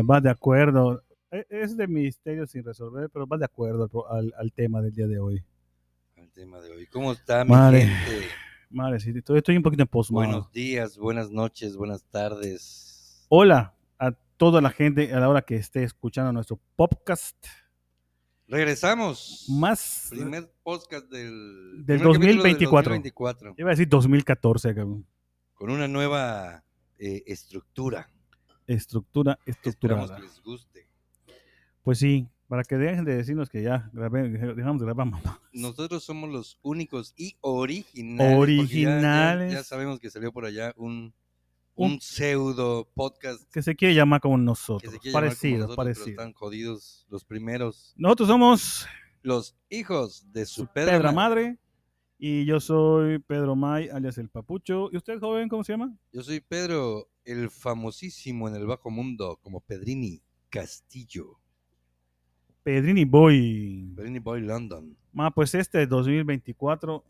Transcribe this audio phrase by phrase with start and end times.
[0.00, 0.06] Guay.
[0.06, 1.02] Ma, va de acuerdo.
[1.30, 4.92] E- Es de misterio sin resolver, pero va de acuerdo al al, al tema del
[4.92, 5.44] día de hoy.
[6.16, 6.86] El tema de hoy.
[6.86, 7.86] ¿Cómo está mi Madre.
[7.86, 8.26] gente?
[8.70, 13.26] Madre, sí, estoy, estoy un poquito en post Buenos días, buenas noches, buenas tardes.
[13.28, 17.36] Hola a toda la gente a la hora que esté escuchando nuestro podcast.
[18.46, 19.46] Regresamos.
[19.48, 22.90] Más, Primer podcast del, Del primer capítulo 2024.
[22.92, 25.06] 2024, iba a decir 2014, cabrón.
[25.54, 26.64] Con una nueva
[26.98, 28.08] eh, estructura.
[28.74, 29.56] Estructura Esperamos
[30.10, 30.16] estructurada.
[30.16, 30.86] que les guste.
[31.82, 35.40] Pues sí, para que dejen de decirnos que ya grabé, dejamos de grabar, mamá.
[35.52, 38.36] Nosotros somos los únicos y originales.
[38.36, 39.52] porque ya- ya- Originales.
[39.52, 41.14] Ya, sabemos que salió por allá un,
[41.76, 44.92] Un- un pseudo podcast Que se quiere llamar como nosotros.
[44.98, 46.08] como Parecido, nosotros, pero parecido.
[46.10, 47.94] están jodidos los primeros.
[47.96, 48.86] Nosotros somos
[49.22, 51.42] Los hijos de su, su Pedra Pedra Madre.
[51.44, 51.58] Madre.
[52.22, 54.90] Y yo soy Pedro May, alias el Papucho.
[54.92, 55.96] ¿Y usted, joven, cómo se llama?
[56.12, 61.40] Yo soy Pedro, el famosísimo en el bajo mundo como Pedrini Castillo.
[62.62, 63.94] Pedrini Boy.
[63.96, 64.94] Pedrini Boy London.
[65.14, 67.02] Ma, pues este 2024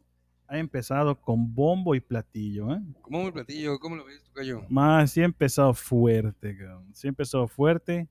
[0.47, 2.81] ha empezado con bombo y platillo, ¿eh?
[3.03, 3.81] ¿Cómo me platillo?
[3.81, 4.65] ¿Cómo lo ves, Tocayo?
[4.69, 6.95] Ma, sí ha empezado fuerte, cabrón.
[6.95, 8.09] Sí ha empezado fuerte.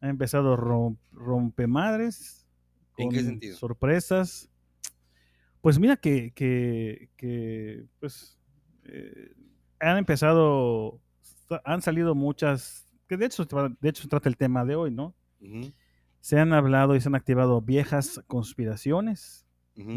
[0.00, 2.44] Ha empezado rom rompemadres.
[2.96, 3.56] ¿En qué con sentido?
[3.56, 4.51] Sorpresas.
[5.62, 8.38] Pues mira que, que, que, pues,
[8.84, 9.32] eh,
[9.80, 11.00] han empezado,
[11.64, 13.44] han salido muchas, que de hecho,
[13.80, 15.14] de hecho se trata el tema de hoy, ¿no?
[16.20, 19.46] Se han hablado y se han activado viejas conspiraciones,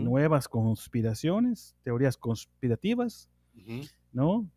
[0.03, 3.29] nuevas conspiraciones, teorías conspirativas.
[4.11, 4.49] ¿no?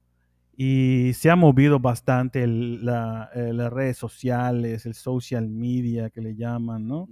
[0.57, 6.21] Y se ha movido bastante el- la- eh, las redes sociales, el social media que
[6.23, 7.09] le llaman, ¿no?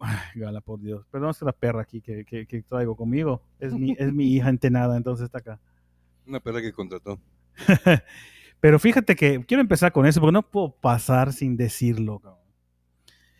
[0.00, 1.06] Ay, gala, por Dios.
[1.10, 3.42] Perdón, es la perra aquí que, que- que traigo conmigo.
[3.58, 5.60] Es mi, es mi hija entenada, entonces está acá.
[6.26, 7.20] Una perra que contrató.
[8.60, 12.20] Pero fíjate que quiero empezar con eso porque no puedo pasar sin decirlo.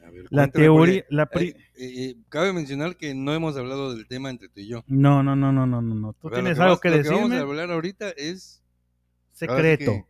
[0.05, 4.07] A ver, La teoría, la pri- eh, eh, cabe mencionar que no hemos hablado del
[4.09, 4.83] tema entre tú y yo.
[4.87, 6.13] No, no, no, no, no, no, no.
[6.15, 7.37] Tú tienes que algo vas- que lo vamos decirme.
[7.37, 8.63] a hablar ahorita es
[9.33, 9.93] Secreto.
[9.93, 10.05] que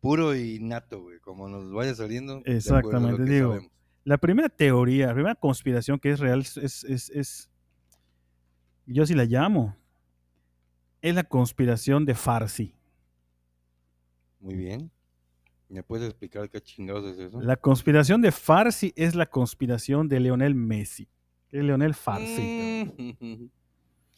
[0.00, 1.18] puro y nato, güey.
[1.20, 2.40] Como nos vaya saliendo.
[2.46, 3.50] Exactamente, que digo.
[3.52, 3.72] sabemos.
[4.08, 7.50] La primera teoría, la primera conspiración que es real es, es, es-
[8.86, 9.76] yo sí la llamo,
[11.02, 12.74] es la conspiración de Farsi.
[14.40, 14.90] Muy bien.
[15.68, 17.38] ¿Me puedes explicar qué chingados es eso?
[17.42, 21.06] La conspiración de Farsi es la conspiración de Leonel Messi,
[21.48, 22.90] que es Leonel Farsi,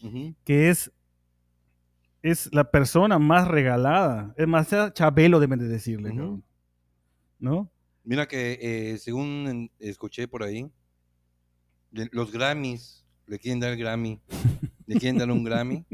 [0.02, 0.28] Mm.
[0.44, 0.90] Que es,
[2.22, 6.44] es la persona más regalada, es más, Chabelo deben de decirle, cabrón.
[7.40, 7.70] ¿no?
[8.10, 10.69] Mira que eh, según escuché por ahí,
[12.10, 14.21] los Grammys le quieren dar Grammy,
[14.88, 15.87] le quieren dar un Grammy.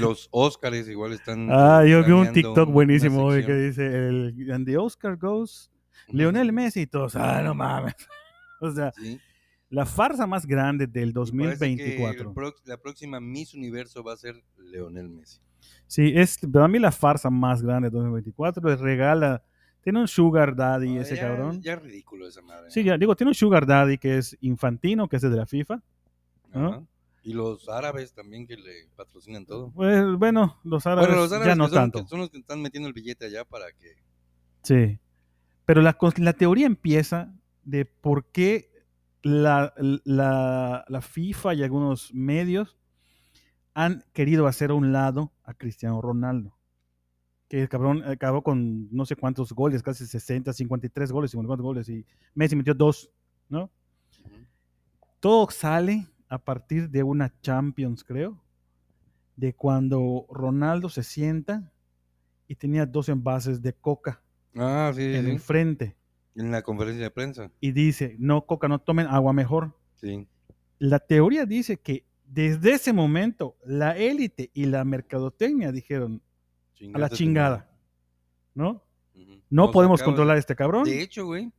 [0.00, 1.46] Los Óscares igual están.
[1.52, 5.70] Ah, yo vi un TikTok buenísimo hoy que dice, el, and the Oscar goes.
[6.08, 7.94] Leonel Messi y todos, ah, no mames.
[8.60, 9.20] O sea, Sí.
[9.70, 11.58] la farsa más grande del Y parece que el
[12.18, 12.34] 2024.
[12.34, 15.38] prox- la próxima Miss Universo va a ser Leonel Messi.
[15.86, 18.68] Sí, es para mí la farsa más grande del 2024.
[18.68, 19.44] Le regala,
[19.82, 21.60] tiene un sugar daddy Ah, ese ya, cabrón.
[21.62, 22.70] Ya es ridículo esa madre.
[22.70, 25.46] Sí, ya digo, tiene un sugar daddy que es infantino, que es el de la
[25.46, 25.82] FIFA.
[26.54, 26.86] ¿no?
[27.24, 29.70] Y los árabes también que le patrocinan todo.
[29.70, 32.06] Pues, bueno, los árabes, bueno, los árabes ya no son, tanto.
[32.06, 33.94] son los que están metiendo el billete allá para que.
[34.62, 34.98] Sí.
[35.64, 35.96] Pero la,
[36.32, 37.32] teoría empieza
[37.64, 38.70] de por qué
[39.22, 39.72] la,
[40.04, 42.76] la- la FIFA y algunos medios
[43.74, 46.56] han querido hacer a un lado a Cristiano Ronaldo.
[47.52, 51.86] Que el cabrón acabó con no sé cuántos goles, casi 60, 53 goles, 54 goles,
[51.90, 53.10] y Messi metió dos,
[53.50, 53.64] ¿no?
[54.24, 54.30] Ujú.
[55.20, 58.42] Todo sale a partir de una Champions, creo,
[59.36, 61.70] de cuando Ronaldo se sienta
[62.48, 64.22] y tenía dos envases de coca
[64.56, 65.30] Ah, sí, en sí.
[65.32, 65.94] el frente
[66.34, 67.50] En la conferencia de prensa.
[67.60, 69.76] y dice, no, coca, no tomen agua mejor.
[69.96, 70.26] Sí.
[70.78, 76.22] La teoría dice que desde ese momento la élite y la mercadotecnia dijeron,
[76.94, 77.70] a la chingada,
[78.54, 78.84] ¿no?
[79.50, 80.84] No Nos podemos acabas- controlar a este cabrón.
[80.84, 81.52] De hecho, güey.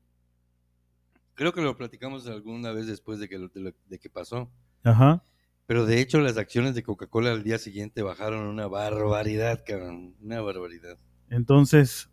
[1.35, 4.51] Creo que lo platicamos alguna vez después de que, lo- de, lo- de que pasó.
[4.83, 5.23] Ajá.
[5.65, 10.15] Pero de hecho, las acciones de Coca-Cola al día siguiente bajaron una barbaridad, cabrón.
[10.21, 10.97] Una barbaridad.
[11.29, 12.09] Entonces,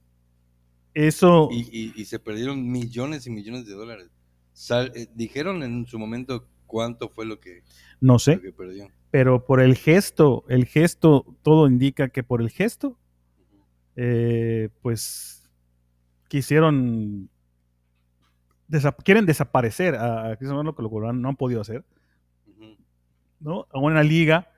[0.95, 4.11] eso, Y, y- y se perdieron millones y millones de dólares.
[4.53, 7.63] Sal- eh, dijeron en su momento cuánto fue lo que,
[8.01, 8.89] no lo sé, que perdió.
[9.11, 12.97] Pero por el gesto, el gesto, todo indica que por el gesto,
[13.97, 15.49] eh, pues
[16.29, 17.29] quisieron
[18.69, 21.85] desa- quieren desaparecer a, a Cristiano Ronaldo, que lo cual no han podido hacer.
[23.41, 23.67] ¿no?
[23.73, 24.49] A una liga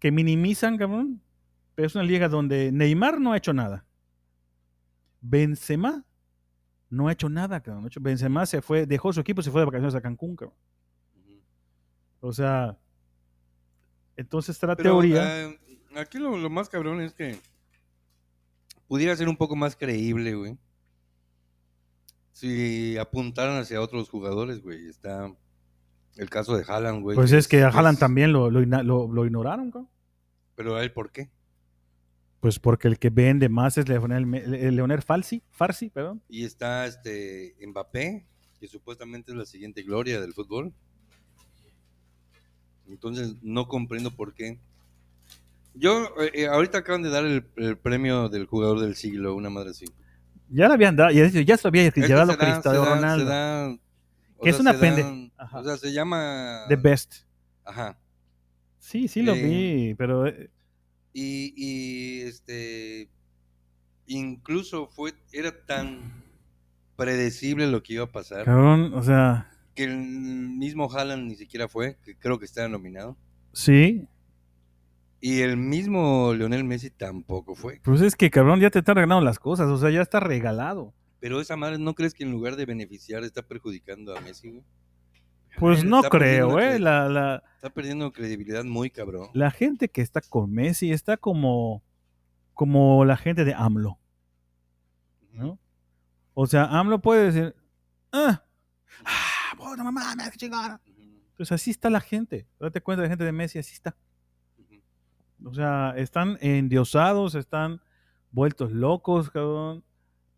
[0.00, 1.20] que minimizan, cabrón,
[1.74, 3.84] pero es una liga donde Neymar no ha hecho nada.
[5.20, 6.04] Benzema
[6.90, 7.88] no ha hecho nada, cabrón.
[8.00, 10.56] Benzema se fue, dejó su equipo y se fue de vacaciones a Cancún, cabrón.
[12.20, 12.78] O sea,
[14.16, 15.44] entonces está la Pero, teoría.
[15.46, 15.58] eh,
[15.96, 17.38] aquí lo, lo más cabrón es que
[18.88, 20.58] pudiera ser un poco más creíble, güey.
[22.32, 24.86] Si apuntaran hacia otros jugadores, güey.
[24.88, 25.32] Está
[26.16, 27.14] el caso de Haaland, güey.
[27.16, 28.60] pues es que a Haaland es- también lo, lo,
[29.24, 29.90] ignoraron, cabrón.
[30.56, 31.30] Pero a él, ¿por qué?
[32.40, 34.30] Pues porque el que vende más es Leonel,
[34.76, 36.22] Leonel Falsi, Farsi, perdón.
[36.28, 38.26] Y está este Mbappé,
[38.60, 40.74] que supuestamente es la siguiente gloria del fútbol.
[42.88, 44.58] Entonces no comprendo por qué.
[45.74, 49.50] Yo, eh, eh, ahorita acaban de dar el, el premio del jugador del siglo, una
[49.50, 49.86] madre así.
[50.50, 53.24] Ya lo habían dado, ya, ya se lo había llevado Cristiano Ronaldo.
[53.24, 53.76] se da-
[54.36, 55.58] o Que es una se pende- dan- Ajá.
[55.60, 56.64] O sea, se llama.
[56.68, 57.14] The best.
[57.64, 57.98] Ajá.
[58.78, 60.50] Sí, sí lo Eh, vi, pero eh,
[61.12, 63.08] Y, y, este.
[64.06, 65.14] Incluso fue.
[65.32, 66.22] Era tan
[66.96, 68.44] predecible lo que iba a pasar.
[68.44, 73.16] cabrón, o sea, Que el mismo Haaland ni siquiera fue, que creo que estaba nominado.
[73.52, 74.06] sí,
[75.20, 77.80] Y el mismo Lionel Messi tampoco fue.
[77.82, 80.92] pues es que cabrón, ya te están regalando las cosas, o sea, ya está regalado.
[81.20, 84.62] Pero esa madre, ¿no crees que en lugar de beneficiar está perjudicando a Messi, güey?
[85.58, 89.28] Pues Está no creo, cre- eh, la, la, Está perdiendo credibilidad muy cabrón.
[89.34, 91.82] la gente que está con Messi está como,
[92.52, 93.98] como la gente de AMLO,
[95.32, 95.58] ¿no?
[96.34, 97.54] O sea, AMLO puede decir,
[98.12, 98.42] ah,
[99.04, 99.20] ah,
[99.70, 100.80] puta mamá, me hace chingada.
[100.86, 101.00] Ujú,
[101.30, 103.96] Entonces así está la gente, date cuenta de la gente de Messi, así está.
[105.44, 107.80] O sea, están endiosados, están
[108.30, 109.84] vueltos locos, cabrón,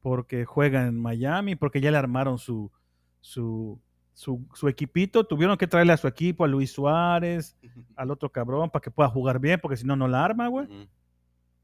[0.00, 2.72] porque juegan en Miami, porque ya le armaron su,
[3.20, 3.80] su,
[4.14, 5.22] su, su equipito.
[5.24, 7.56] Tuvieron que traerle a su equipo, a Luis Suárez,
[7.94, 10.66] al otro cabrón, para que pueda jugar bien, porque si no, no la arma, güey.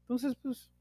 [0.03, 0.71] Entonces, pues,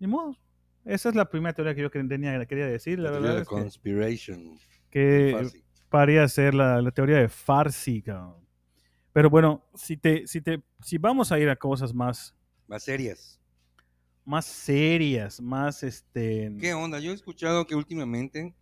[0.00, 0.36] ni modo.
[0.84, 2.98] Esa es la primera teoría que yo que- tenía, quería decir.
[2.98, 4.58] La La verdad de es que, conspiration.
[4.90, 5.64] que Fácil.
[5.92, 8.44] Paría ser la, la teoría de Farsi, cabrón.
[9.12, 12.34] Pero bueno, si te, si te, si vamos a ir a cosas más,
[12.66, 13.38] Más serias.
[14.24, 16.50] más serias, más este.
[16.58, 16.98] ¿Qué onda?
[16.98, 18.54] Yo he escuchado que últimamente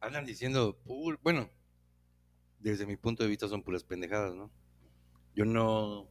[0.00, 1.48] andan diciendo, "Pu- bueno,
[2.58, 4.50] desde mi punto de vista son puras pendejadas, ¿no?
[5.34, 6.08] Yo no,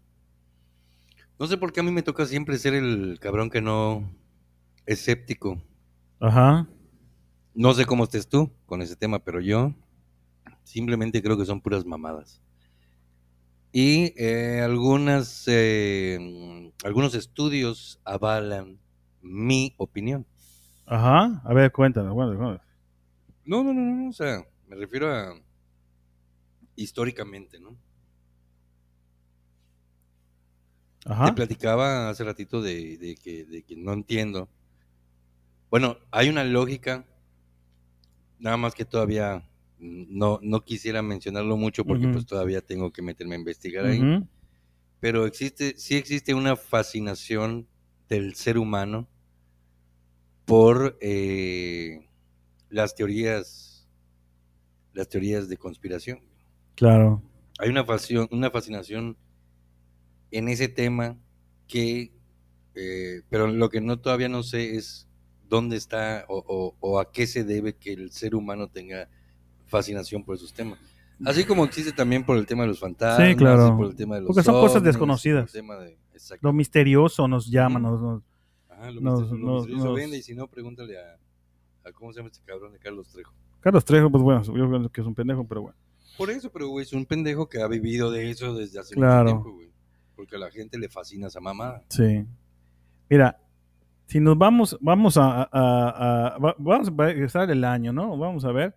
[1.39, 4.09] no sé por qué a mí me toca siempre ser el cabrón que no
[4.85, 5.61] escéptico.
[6.19, 6.67] Ajá.
[7.53, 9.73] No sé cómo estés tú con ese tema, pero yo
[10.63, 12.41] simplemente creo que son puras mamadas.
[13.71, 18.79] Y eh, algunas, eh, algunos estudios avalan
[19.21, 20.25] mi opinión.
[20.85, 21.41] Ajá.
[21.43, 22.13] A ver, cuéntanos.
[22.13, 22.61] Bueno, bueno.
[23.45, 25.33] No, no, no, no, no, o sea, me refiero a
[26.75, 27.77] históricamente, ¿no?
[31.03, 31.33] Te Ajá.
[31.33, 34.49] platicaba hace ratito de, de que, de que no entiendo.
[35.69, 37.05] Bueno, hay una lógica,
[38.39, 39.43] nada más que todavía
[39.79, 44.25] no, no quisiera mencionarlo mucho porque pues todavía tengo que meterme a investigar ahí.
[44.99, 47.67] Pero existe, sí existe una fascinación
[48.09, 49.07] del ser humano
[50.45, 52.09] por eh,
[52.69, 53.87] las teorías,
[54.93, 56.19] las teorías de conspiración.
[56.75, 57.21] Claro.
[57.59, 59.17] Hay una, fascinación, una fascinación
[60.31, 61.17] en ese tema
[61.67, 62.11] que,
[62.75, 65.08] eh, pero lo que no todavía no sé es
[65.49, 69.09] dónde está o, o- o a qué se debe que el ser humano tenga
[69.65, 70.79] fascinación por esos temas.
[71.25, 73.75] Así como existe también por el tema de los fantasmas, Sí, claro.
[73.75, 75.51] por el tema de los Porque son cosas desconocidas.
[75.51, 75.97] de-.
[76.41, 77.79] Lo misterioso nos llama.
[77.79, 78.23] Nos- nos-
[78.69, 81.17] Ajá, lo nos- mister- lo nos- misterioso nos- vende y si no, pregúntale a,
[81.89, 83.33] a cómo se llama este cabrón de Carlos Trejo.
[83.59, 85.77] Carlos Trejo, pues bueno, yo creo que es un pendejo, pero bueno.
[86.17, 89.23] Por eso, pero güey, es un pendejo que ha vivido de eso desde hace Claro.
[89.23, 89.69] mucho tiempo, güey.
[90.15, 91.83] Porque a la gente le fascina esa mamada.
[91.89, 92.25] Sí.
[93.09, 93.37] Mira,
[94.09, 95.47] si nos vamos, vamos a, a-
[96.33, 98.17] a- va- vamos a regresar el año, ¿no?
[98.17, 98.75] Vamos a ver.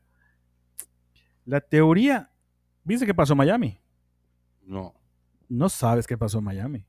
[1.45, 2.31] La teoría,
[2.85, 3.79] ¿viste qué pasó en Miami?
[4.65, 4.95] No,
[5.49, 6.85] No sabes qué pasó en Miami.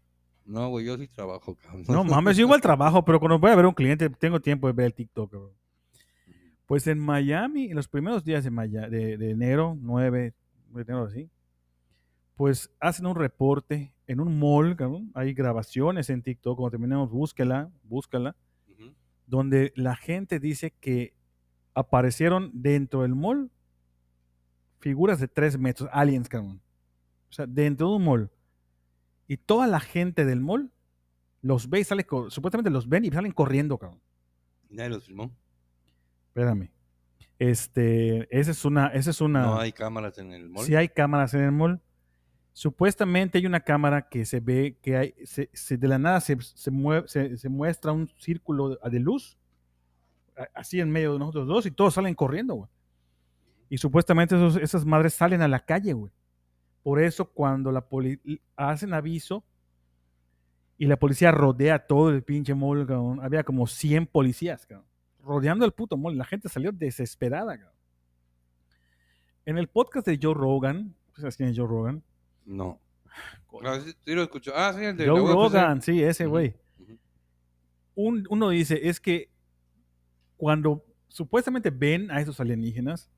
[0.46, 1.84] no, güey, yo sí trabajo, cabrón.
[1.88, 4.68] No mames, yo igual trabajo, pero cuando voy a ver a un cliente tengo tiempo
[4.68, 5.32] de ver el TikTok.
[5.32, 5.52] cabrón.
[6.66, 10.34] Pues en Miami, en los primeros días de, Maya- de, de enero, 9
[10.70, 11.30] de enero así,
[12.36, 15.12] pues hacen un reporte en un mall, cabrón.
[15.14, 18.36] Hay grabaciones en TikTok, cuando terminemos, búsquela, búscala,
[19.26, 21.14] donde la gente dice que
[21.74, 23.50] aparecieron dentro del mall
[24.84, 26.62] figuras de 3 metros, aliens, cabrón.
[27.30, 28.32] O sea, dentro de un mall.
[29.28, 30.72] Y toda la gente del mall
[31.42, 34.02] los ve y sale, supuestamente los ven y salen corriendo, cabrón.
[34.70, 35.32] ¿Y nadie los filmó?
[36.28, 36.70] Espérame.
[37.40, 39.44] Este, esa es una, esa es una.
[39.44, 40.66] No hay cámaras en el mall.
[40.66, 41.82] Si hay cámaras en el mall.
[42.54, 46.38] Supuestamente hay una cámara que se ve que hay, se, de la nada se,
[46.70, 49.40] mueve, se, muestra un círculo de luz,
[50.54, 52.70] así en medio de nosotros dos, y todos salen corriendo.
[53.70, 56.12] Y supuestamente esas madres salen a la calle, güey.
[56.84, 58.20] Por eso cuando la poli
[58.56, 59.44] hacen aviso
[60.78, 62.86] y la policía rodea todo el pinche mall,
[63.22, 64.68] había como 100 policías,
[65.24, 66.18] rodeando el puto mall.
[66.18, 67.58] La gente salió desesperada.
[69.46, 72.04] En el podcast de Joe Rogan, ¿sabes quién es Joe Rogan?
[72.46, 72.80] No.
[73.64, 74.52] Ah, sí, sí lo escucho.
[74.56, 75.32] Ah, sí, el de Joe la.
[75.34, 76.56] Rogan, sí, ese güey.
[76.80, 76.98] ujú.
[77.96, 79.30] Un- uno dice, es que
[80.38, 83.10] cuando supuestamente ven a esos alienígenas,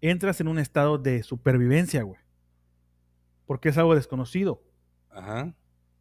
[0.00, 2.20] entras en un estado de supervivencia, güey.
[3.46, 4.62] Porque es algo desconocido.
[5.10, 5.52] Ajá.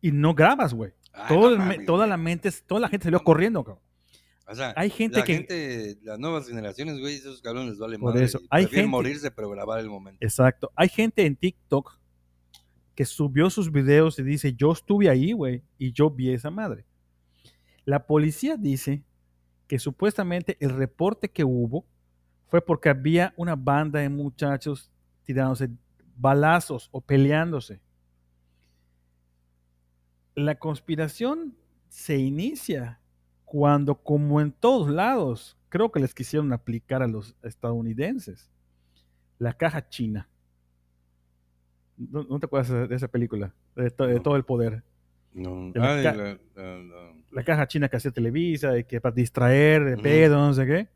[0.01, 0.93] Y no grabas, güey.
[1.11, 2.09] Ay, Todo no mames, toda güey.
[2.09, 3.83] la mente, toda la gente salió corriendo, cabrón.
[4.47, 7.99] O sea, Hay gente la que- gente, las nuevas generaciones, güey, esos cabrones les vale
[7.99, 10.17] Por madre eso, hay prefieren gente- morirse pero grabar el momento.
[10.23, 10.71] Exacto.
[10.75, 11.98] Hay gente en TikTok
[12.99, 16.85] que subió sus videos y dice, yo estuve ahí, güey, y yo vi esa madre.
[17.85, 19.05] La policía dice
[19.67, 21.85] que supuestamente el reporte que hubo
[22.49, 24.91] fue porque había una banda de muchachos
[25.23, 25.69] tirándose
[26.17, 27.79] balazos o peleándose.
[30.35, 31.55] La conspiración
[31.87, 32.99] se inicia
[33.45, 38.51] cuando, como en todos lados, creo que les quisieron aplicar a los estadounidenses,
[39.37, 40.27] la caja china.
[41.99, 43.53] ¿No, no te acuerdas de- de esa película?
[43.75, 44.21] De, to- de No.
[44.21, 44.83] todo el poder.
[45.33, 45.71] No.
[45.71, 46.23] de la Ay, ca- la-
[46.55, 50.53] la- la- La caja china que hacía Televisa, y que para distraer, de pedo, no
[50.53, 50.87] sé qué.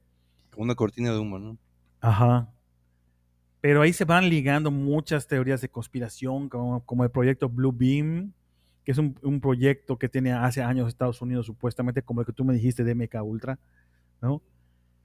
[0.51, 1.57] como una cortina de humo, ¿no?
[2.01, 2.49] Ajá.
[3.61, 8.33] Pero ahí se van ligando muchas teorías de conspiración, como, como el proyecto Blue Beam,
[8.83, 12.33] que es un, un proyecto que tiene hace años Estados Unidos, supuestamente, como el que
[12.33, 13.59] tú me dijiste de MK Ultra,
[14.21, 14.41] ¿no?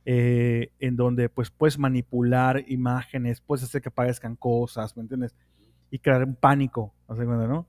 [0.04, 5.34] Eh, en donde pues puedes manipular imágenes, puedes hacer que aparezcan cosas, ¿me entiendes?
[5.90, 7.66] Y crear un pánico, ¿no?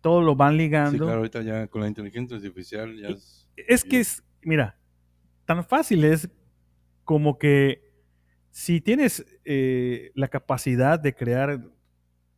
[0.00, 0.92] Todo lo van ligando.
[0.92, 3.48] Sí, claro, ahorita ya con la inteligencia artificial ya es...
[3.56, 4.78] Es que es, mira,
[5.44, 6.28] tan fácil es
[7.04, 7.82] como que
[8.50, 11.60] si tienes eh, la capacidad de crear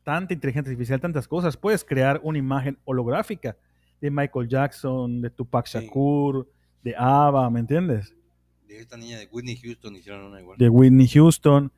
[0.03, 3.57] tanta inteligencia artificial, tantas cosas, puedes crear una imagen holográfica
[4.01, 5.79] de Michael Jackson, de Tupac Sí.
[5.79, 6.51] Shakur,
[6.83, 8.15] de ABBA, ¿me entiendes?
[8.67, 10.57] De esta niña de Whitney Houston hicieron una igual.
[10.57, 11.71] De Whitney Houston.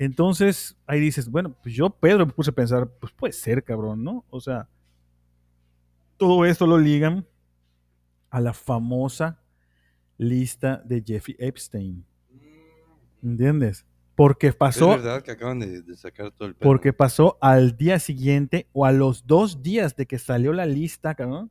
[0.00, 4.02] Entonces ahí dices, bueno, pues yo, Pedro, me puse a pensar, pues puede ser, cabrón,
[4.02, 4.24] ¿no?
[4.30, 4.66] O sea,
[6.16, 7.26] todo esto lo ligan
[8.30, 9.42] a la famosa
[10.16, 12.02] lista de Jeffrey Epstein.
[13.22, 13.84] ¿Entiendes?
[14.14, 17.98] Porque pasó, Es verdad que acaban de, de sacar todo el porque pasó al día
[17.98, 21.50] siguiente o a los dos días de que salió la lista, cabrón,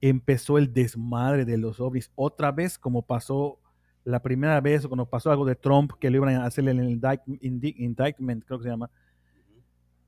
[0.00, 2.10] empezó el desmadre de los ovnis.
[2.16, 3.60] Otra vez, como pasó
[4.06, 7.24] la primera vez, cuando pasó algo de Trump, que le iban a hacer el indict-
[7.26, 8.88] indi- indictment, creo que se llama,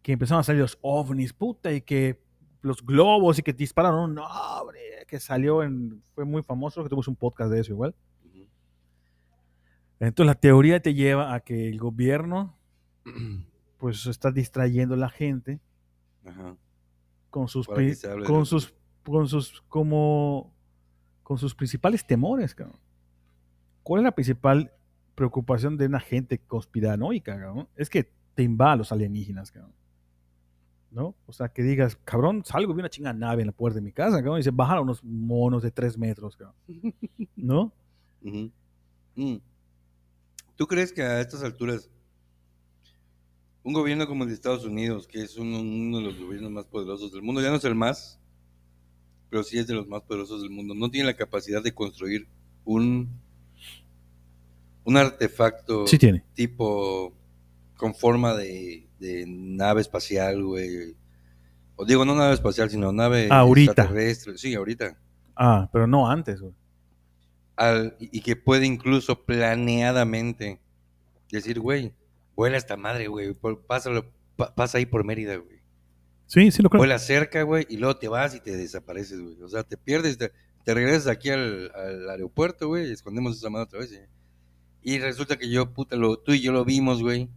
[0.03, 2.23] que empezaron a salir los ovnis, puta, y que
[2.63, 7.09] los globos y que dispararon un hombre que salió en, fue muy famoso, que tuvimos
[7.09, 7.95] un podcast de eso igual.
[10.01, 12.57] Entonces la teoría te lleva a que el gobierno
[13.79, 15.61] pues está distrayendo a la gente
[16.25, 16.57] Ajá.
[17.31, 17.67] con sus
[18.27, 18.75] con sus
[19.05, 20.53] con sus como
[21.25, 22.79] con sus principales temores, cabrón.
[23.89, 24.71] ¿Cuál es la principal
[25.15, 27.69] preocupación de una gente conspiranoica, cabrón?
[27.75, 29.73] Es que te invada los alienígenas, cabrón.
[30.91, 31.15] ¿No?
[31.25, 33.93] O sea, que digas, cabrón, salgo vi una chingada nave en la puerta de mi
[33.93, 36.55] casa, cabrón, y se bajan unos monos de tres metros, cabrón.
[37.35, 37.73] ¿No?
[38.21, 39.37] Mm.
[40.57, 41.91] ¿Tú crees que a estas alturas
[43.63, 46.67] un gobierno como el de Estados Unidos, que es uno, uno de los gobiernos más
[46.67, 48.21] poderosos del mundo, ya no es el más,
[49.31, 52.29] pero sí es de los más poderosos del mundo, no tiene la capacidad de construir
[52.67, 53.27] un,
[54.89, 56.25] un artefacto Sí tiene.
[56.35, 57.15] tipo
[57.77, 60.97] con forma de, de nave espacial, güey?
[61.77, 63.73] O digo, no nave espacial, sino nave Ahorita.
[63.73, 64.39] extraterrestre.
[64.39, 64.99] Sí, ahorita.
[65.37, 66.55] Ah, pero no antes, güey.
[67.57, 70.61] al- y que puede incluso planeadamente
[71.31, 71.93] decir, güey,
[72.37, 75.59] vuela esta madre, güey, por- pásalo, pa- pasa ahí por Mérida, güey.
[76.27, 76.79] Sí, sí lo creo.
[76.81, 79.43] Vuela cerca, güey, y luego te vas y te desapareces, güey.
[79.43, 80.31] O sea, te pierdes, te,
[80.65, 83.93] te regresas aquí al, al aeropuerto, güey, y escondemos esa madre otra vez.
[83.93, 84.09] ¿eh?
[84.83, 87.29] Y resulta que yo, puta, lo, tú y yo lo vimos, güey,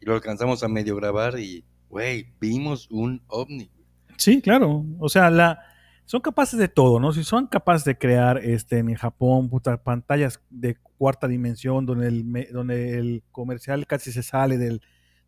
[0.00, 3.70] y lo alcanzamos a medio grabar y, güey, vimos un ovni.
[4.16, 4.84] Sí, claro.
[4.98, 5.58] O sea, la,
[6.04, 7.12] son capaces de todo, ¿no?
[7.12, 12.48] Si son capaces de crear este, en Japón puta, pantallas de cuarta dimensión donde el,
[12.52, 14.80] donde el comercial casi se sale del-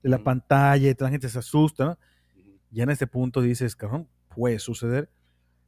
[0.03, 1.99] de la pantalla y toda la gente se asusta, ¿no?
[2.71, 5.11] ya en este punto dices, cabrón, puede suceder.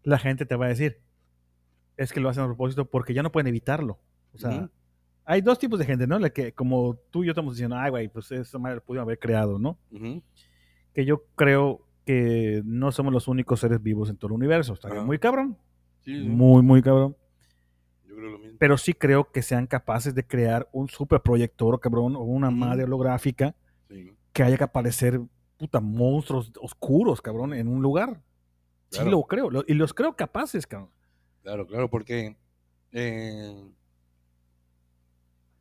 [0.02, 1.00] La gente te va a decir,
[1.96, 3.98] es que lo hacen a propósito porque ya no pueden evitarlo.
[4.32, 4.70] O sea.
[5.30, 6.18] Hay dos tipos de gente, ¿no?
[6.18, 9.04] La que, como tú y yo estamos diciendo, ay, güey, pues esa madre lo pudieron
[9.04, 9.78] haber creado, ¿no?
[10.92, 14.76] Que yo creo que no somos los únicos seres vivos en todo el universo.
[14.82, 15.02] Ajá.
[15.04, 15.56] muy cabrón.
[16.00, 17.14] Sí, sí, Muy, muy cabrón.
[18.08, 18.56] yo creo lo mismo.
[18.58, 23.54] Pero sí creo que sean capaces de crear un superproyector, cabrón, o una madre holográfica
[23.88, 25.20] Sí, que haya que aparecer,
[25.58, 28.20] puta, monstruos oscuros, cabrón, en un lugar.
[28.90, 29.10] Sí Claro.
[29.12, 29.50] lo creo.
[29.50, 30.90] lo- y los creo capaces, cabrón.
[31.42, 32.36] claro, claro, porque
[32.92, 33.64] eh,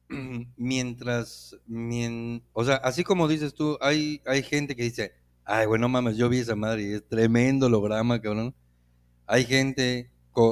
[0.57, 5.13] mientras, mien- o sea, así como dices tú, hay, hay gente que dice,
[5.45, 8.53] ay, bueno, mames, yo vi esa madre y es tremendo holograma, cabrón.
[9.25, 10.11] Hay gente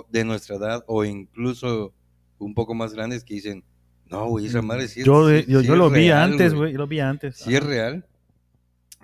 [0.09, 1.93] de nuestra edad o incluso
[2.39, 3.63] un poco más grandes que dicen,
[4.09, 6.53] no, güey, esa madre sí es yo, sí- yo, sí yo es lo vi antes,
[6.53, 6.73] güey.
[6.73, 7.37] Lo vi antes.
[7.37, 8.05] Sí es real.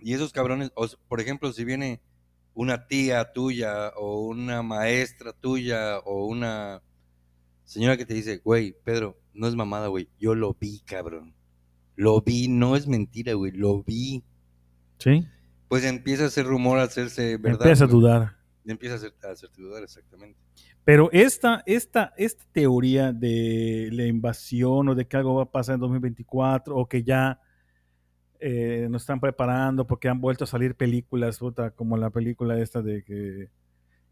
[0.02, 2.02] Y esos cabrones, o por ejemplo, si viene
[2.54, 6.82] una tía tuya o una maestra tuya o una
[7.64, 11.34] señora que te dice, güey, Pedro, no es mamada, güey, yo lo vi, cabrón.
[11.96, 14.24] Lo vi, no es mentira, güey, lo vi.
[14.98, 15.28] Sí.
[15.68, 17.62] Pues empieza a hacer rumor, a hacerse verdad.
[17.62, 18.38] Empieza a dudar.
[18.66, 20.40] Empieza a, hacer, a hacerte dudar, exactamente.
[20.86, 25.76] Pero esta, esta, esta teoría de la invasión o de que algo va a pasar
[25.76, 27.40] en 2024 o que ya
[28.40, 32.82] eh, nos están preparando porque han vuelto a salir películas, puta, como la película esta
[32.82, 33.50] de que,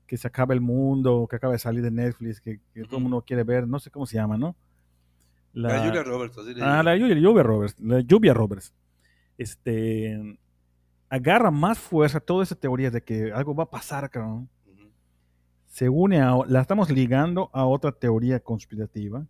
[0.08, 3.04] que se acaba el mundo, que acaba de salir de Netflix, que, que todo el
[3.04, 4.56] mundo quiere ver, no sé cómo se llama, ¿no?
[5.54, 7.80] La, Julia Roberts, así le Ah, la Lluvia, Lluvia Roberts.
[7.80, 8.74] La Lluvia Roberts.
[9.38, 10.40] Este,
[11.10, 14.50] agarra más fuerza toda esa teoría de que algo va a pasar, cabrón.
[14.66, 14.90] Ujú.
[15.68, 19.26] Se une a, la estamos ligando a otra teoría conspirativa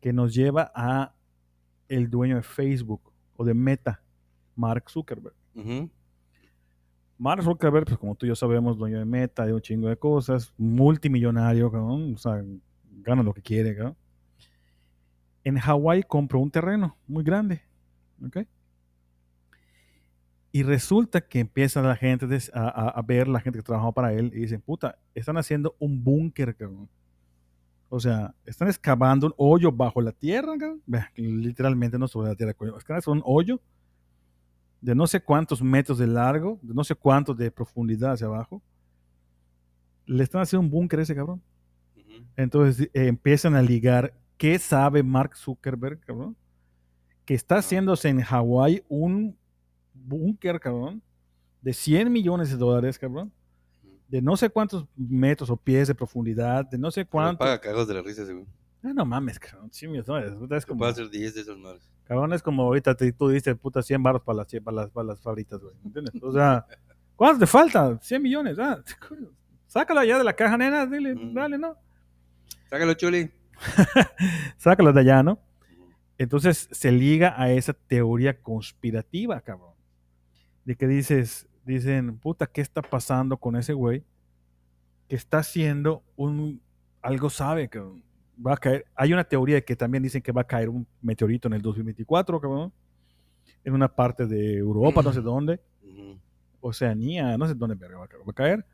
[0.00, 1.14] que nos lleva a
[1.88, 4.02] el dueño de Facebook o de Meta,
[4.56, 5.34] Mark Zuckerberg.
[7.18, 9.96] Mark Zuckerberg, pues como tú y yo sabemos, dueño de Meta, de un chingo de
[9.96, 12.42] cosas, multimillonario, cabrón, o sea,
[13.02, 13.96] gana lo que quiere, cabrón.
[15.44, 17.62] En Hawái compró un terreno muy grande,
[18.24, 18.38] ¿ok?
[20.52, 24.12] Y resulta que empieza la gente a, a- a ver, la gente que trabajaba para
[24.12, 26.88] él, y dicen, puta, están haciendo un búnker, cabrón.
[27.88, 30.82] O sea, están excavando un hoyo bajo la tierra, cabrón.
[31.16, 32.52] Literalmente no sobre la tierra.
[32.78, 33.60] Están haciendo un hoyo
[34.80, 38.62] de no sé cuántos metros de largo, de no sé cuántos de profundidad hacia abajo.
[40.06, 41.42] Le están haciendo un búnker a ese cabrón.
[42.36, 46.36] Entonces eh, empiezan a ligar qué sabe Mark Zuckerberg, cabrón,
[47.24, 49.36] que está haciéndose en Hawái un
[49.94, 51.02] búnker, cabrón,
[51.62, 53.32] de 100 millones de dólares, cabrón,
[54.08, 57.38] de no sé cuántos metros o pies de profundidad, de no sé cuánto.
[57.38, 58.46] Paga cagos de la risa, según.
[58.82, 60.58] Ah, no mames, cabrón, 100 millones de dólares.
[60.62, 61.82] Es como, hacer 10 de esas madres.
[62.04, 65.06] cabrón, es como ahorita te- tú diste, puta, 100 baros para las, para las, para
[65.08, 66.12] las fabritas, güey, ¿entiendes?
[66.22, 66.66] O sea,
[67.16, 67.98] ¿cuánto te falta?
[68.02, 68.82] 100 millones, ah,
[69.66, 71.32] sácala ya de la caja, nena, dile, Mm.
[71.34, 71.74] dale, ¿no?
[72.68, 73.30] Sácalo, Chuli.
[74.56, 75.38] sácalo de allá, ¿no?
[76.18, 79.74] Entonces se liga a esa teoría conspirativa, cabrón.
[80.64, 84.04] De que dices, dicen, puta, ¿qué está pasando con ese güey?
[85.08, 86.62] Que está haciendo un,
[87.02, 88.02] algo sabe, cabrón.
[88.44, 88.86] Va a caer.
[88.94, 91.62] Hay una teoría de que también dicen que va a caer un meteorito en el
[91.62, 92.72] 2024, cabrón.
[93.62, 95.60] En una parte de Europa, no sé dónde.
[96.60, 98.64] Oceanía, no sé dónde va a caer.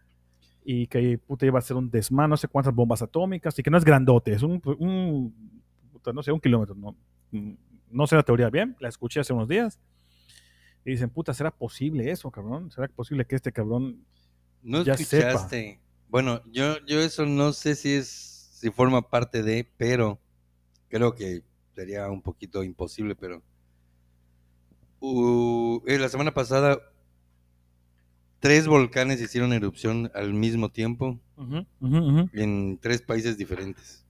[0.65, 3.71] Y que puta iba a ser un desmán, no sé cuántas bombas atómicas, y que
[3.71, 5.35] no es grandote, es un, un
[5.93, 6.75] puta, no sé, un kilómetro.
[6.75, 6.97] No,
[7.91, 9.81] no sé la teoría bien, la escuché hace unos días.
[10.85, 12.71] Y dicen, puta, ¿será posible eso, cabrón?
[12.71, 14.05] ¿Será posible que este cabrón...
[14.63, 15.81] No Ya escuchaste.
[16.09, 18.09] Bueno, yo, yo eso no sé si es,
[18.53, 20.19] si forma parte de, pero
[20.89, 21.43] creo que
[21.75, 23.43] sería un poquito imposible, pero
[25.01, 26.79] uh, eh, la semana pasada
[28.41, 32.29] tres volcanes hicieron erupción al mismo tiempo ujú.
[32.33, 34.05] en tres países diferentes,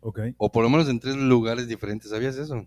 [0.00, 0.20] Ok.
[0.36, 2.10] o por lo menos en tres lugares diferentes.
[2.10, 2.66] ¿Sabías eso?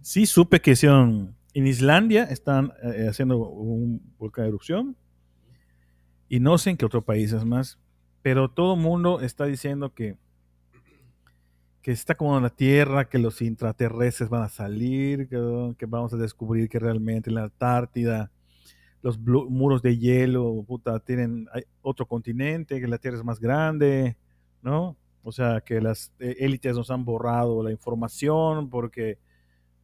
[0.00, 1.36] Sí, supe que hicieron...
[1.54, 4.96] En Islandia están eh, haciendo un volcán de erupción.
[6.28, 7.78] Y no sé en qué otro país es más.
[8.22, 10.16] Pero todo el mundo está diciendo que
[11.82, 16.14] que está como en la Tierra, que los intraterrestres van a salir, que, que vamos
[16.14, 18.30] a descubrir que realmente en la Antártida
[19.02, 21.48] los muros de hielo, puta, tienen
[21.82, 24.16] otro continente, que la Tierra es más grande,
[24.62, 24.96] ¿no?
[25.24, 29.18] O sea, que las eh, élites nos han borrado la información porque,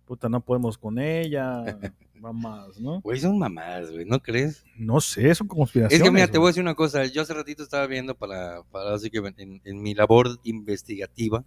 [0.04, 1.62] puta, no podemos con ella,
[2.14, 3.00] mamás, ¿no?
[3.00, 4.64] Güey, son mamadas, güey, ¿no crees?
[4.76, 5.98] No sé, son conspiraciones.
[6.00, 7.04] Es que mira, te voy a decir una cosa.
[7.06, 11.42] Yo hace ratito estaba viendo para, para así que en, en mi labor investigativa,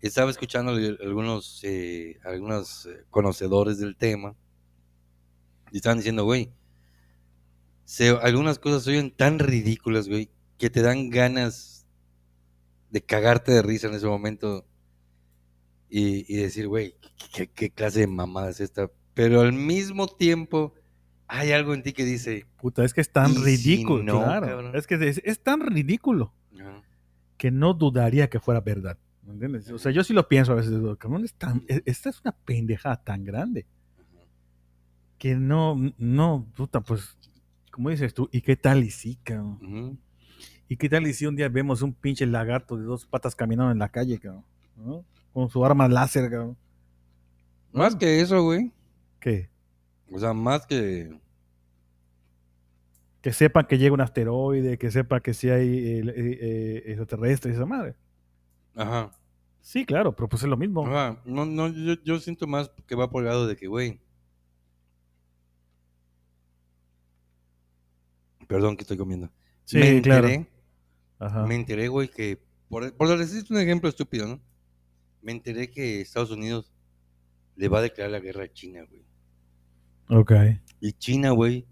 [0.00, 4.34] estaba escuchando al- algunos, eh, algunos eh, conocedores del tema
[5.72, 6.50] y estaban diciendo, güey,
[7.84, 11.86] se- algunas cosas se oyen tan ridículas, güey, que te dan ganas
[12.90, 14.66] de cagarte de risa en ese momento
[15.88, 16.94] y, y decir, güey,
[17.34, 18.90] ¿qué, qué clase de mamada es esta?
[19.14, 20.74] Pero al mismo tiempo
[21.26, 24.18] hay algo en ti que dice, Puta, es que es tan ¿Y si ridículo, no,
[24.24, 24.46] claro.
[24.46, 24.76] cabrón?
[24.76, 26.82] Es que es, es tan ridículo "No".
[27.36, 28.98] que no dudaría que fuera verdad.
[29.22, 29.70] ¿me entiendes?
[29.70, 32.32] O sea, yo sí lo pienso a veces, cabrón, es tan- e- esta es una
[32.32, 33.66] pendejada tan grande
[35.20, 37.18] que no, no, puta, pues,
[37.70, 40.00] como dices tú, ¿y qué tal y sí, cabrón?
[40.66, 43.70] ¿Y qué tal y si un día vemos un pinche lagarto de dos patas caminando
[43.70, 44.44] en la calle, cabrón?
[44.76, 45.04] ¿no?
[45.34, 46.56] Con su arma láser, cabrón.
[47.70, 48.72] Más que eso, güey.
[49.20, 49.50] ¿Qué?
[50.10, 51.14] O sea, más que...
[53.20, 57.52] Que sepan que llega un asteroide, que sepa que si hay eh, eh, eh, extraterrestres
[57.52, 57.94] y esa madre.
[58.74, 59.10] Ajá.
[59.60, 60.86] Sí, claro, pero pues es lo mismo.
[60.86, 61.20] Ajá.
[61.26, 64.00] No, no, yo, yo siento más que va por el lado de que, güey.
[68.50, 69.30] Perdón que estoy comiendo.
[69.64, 70.26] Sí, me claro.
[70.26, 70.50] enteré,
[71.20, 71.46] Ajá.
[71.46, 74.40] me enteré, güey, que por, por decirte un ejemplo estúpido, ¿no?
[75.22, 76.72] Me enteré que Estados Unidos
[77.54, 79.04] le va a declarar la guerra a China, güey.
[80.08, 80.32] Ok.
[80.80, 81.64] Y China, güey,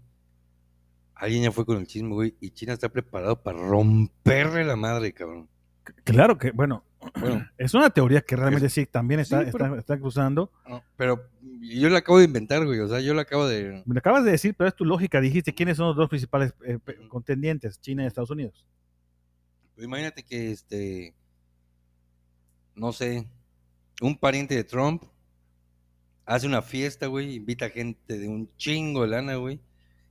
[1.15, 5.11] alguien ya fue con el chisme, güey, y China está preparado para romperle la madre,
[5.11, 5.49] cabrón.
[6.03, 6.83] Claro que, bueno,
[7.19, 10.51] Bueno, es una teoría que realmente sí también está, Sí, pero- está, está cruzando.
[10.67, 11.23] no, pero
[11.61, 13.83] yo la acabo de inventar, güey, o sea, yo la acabo de...
[13.85, 15.21] Me lo acabas de decir, pero es tu lógica.
[15.21, 18.65] Dijiste quiénes son los dos principales eh, contendientes, China y Estados Unidos.
[19.75, 21.15] Pues imagínate que, este,
[22.75, 23.27] no sé,
[24.01, 25.03] un pariente de Trump
[26.25, 29.59] hace una fiesta, güey, invita gente de un chingo de lana, güey,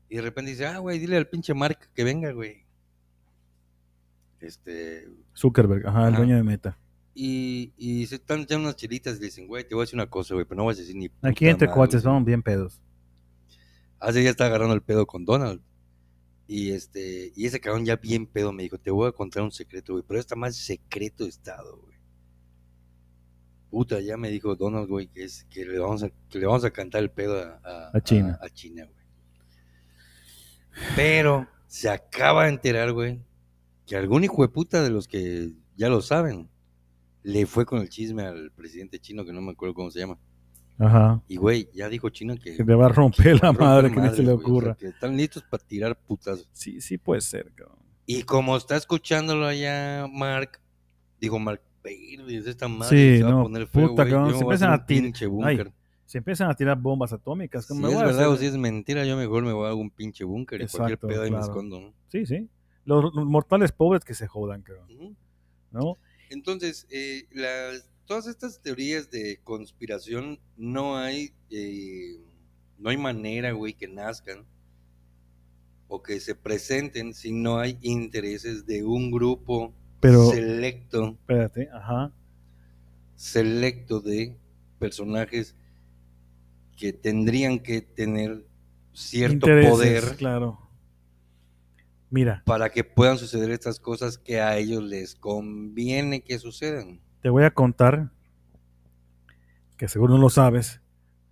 [0.09, 2.64] y de repente dice, ah, güey, dile al pinche Mark que venga, güey.
[4.41, 5.07] Este,
[5.38, 6.79] Zuckerberg, ajá, el dueño de Meta.
[7.14, 9.96] y, y se están echando unas chilitas y le dicen, güey, te voy a decir
[9.96, 12.14] una cosa, güey, pero no vas a decir ni Aquí entre madre, cuates güey".
[12.14, 12.81] son bien pedos.
[14.01, 15.61] Hace ya está agarrando el pedo con Donald.
[16.46, 19.51] Y este, y ese cabrón ya bien pedo me dijo, te voy a contar un
[19.53, 21.98] secreto, güey, pero está más secreto de estado, güey.
[23.70, 26.64] Puta, ya me dijo Donald, güey, que es que le vamos a, que le vamos
[26.64, 28.38] a cantar el pedo a, a- A China.
[28.40, 28.98] A, a China, güey.
[30.96, 33.20] Pero se acaba de enterar, güey,
[33.88, 36.48] que algún hijo de puta de los que ya lo saben,
[37.22, 40.18] le fue con el chisme al presidente chino, que no me acuerdo cómo se llama.
[40.79, 41.20] Ajá.
[41.27, 42.57] Y, güey, ya dijo China que...
[42.57, 44.46] Que te va a romper la rompe madre, que no se le güey, o sea,
[44.48, 44.77] ocurra.
[44.77, 46.48] que están listos para tirar putazos.
[46.53, 47.79] Sí, sí puede ser, cabrón.
[48.07, 50.61] Y como está escuchándolo allá, Mark,
[51.20, 54.35] digo, Mark, "Verdes, esta madre Sí, se va no, a poner feo, puta, güey, cabrón,
[54.37, 55.72] se empiezan a un tir- pinche Ay, búnker.
[56.05, 57.64] Se empiezan a tirar bombas atómicas.
[57.64, 59.90] Si ¿cómo me es verdad o si es mentira, yo mejor me voy a un
[59.90, 61.92] pinche búnker y cualquier pedo ahí me escondo, ¿no?
[62.09, 62.48] Sí, sí.
[62.88, 64.64] Los, mortales pobres que se jodan.
[64.88, 65.14] Ujú.
[65.70, 65.96] ¿No?
[66.31, 72.18] Entonces, eh, las, todas estas teorías de conspiración no hay, eh,
[72.79, 74.46] no hay manera, güey, que nazcan
[75.88, 82.11] o que se presenten si no hay intereses de un grupo Pero- selecto, Espérate, ajá.
[83.16, 84.35] selecto de
[84.79, 85.55] personajes
[86.79, 88.46] que tendrían que tener
[88.94, 90.67] cierto Intereses, poder Claro.
[92.11, 97.01] Mira, para que puedan suceder estas cosas que a ellos les conviene que sucedan.
[97.21, 98.11] te voy a contar,
[99.77, 100.81] que seguro no lo sabes,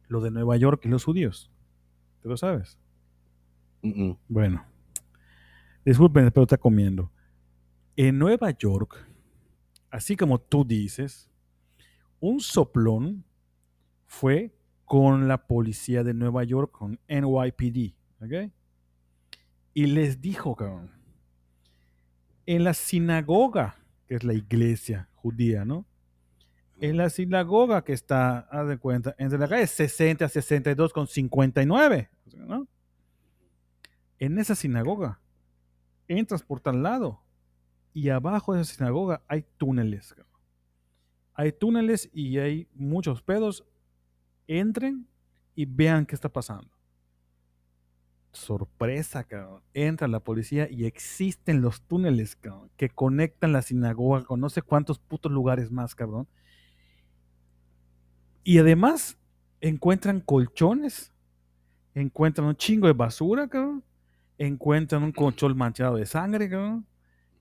[0.09, 1.51] lo de Nueva York y los judíos.
[2.23, 2.79] ¿Te lo sabes?
[4.29, 4.65] Bueno,
[5.85, 7.11] disculpen, pero está comiendo.
[7.95, 9.09] En Nueva York,
[9.91, 11.31] así como tú dices,
[12.21, 13.25] un soplón
[14.07, 18.53] fue con la policía de Nueva York, con NYPD, ¿ok?
[19.77, 20.91] Y les dijo, cabrón,
[22.47, 23.77] en la sinagoga,
[24.09, 25.85] que es la iglesia judía, ¿no?
[26.81, 31.07] En la sinagoga que está, haz de cuenta, entre la calle 60 a 62 con
[31.07, 32.09] 59,
[32.39, 32.67] ¿no?
[34.19, 35.21] En esa sinagoga,
[36.09, 37.23] entras por tal lado
[37.93, 40.15] y abajo de esa sinagoga hay túneles.
[40.15, 40.41] cabrón.
[41.35, 43.63] Hay túneles y hay muchos pedos.
[44.47, 45.07] Entren
[45.55, 46.76] y vean qué está pasando.
[48.37, 49.63] Sorpresa, cabrón.
[49.73, 52.39] Entra la policía y existen los túneles,
[52.77, 56.29] que conectan la sinagoga con no sé cuántos putos lugares más, cabrón.
[58.45, 59.19] Y además
[59.61, 61.13] encuentran colchones,
[61.95, 63.83] encuentran un chingo de basura, cabrón.
[64.39, 66.45] Encuentran un colchón manchado de sangre.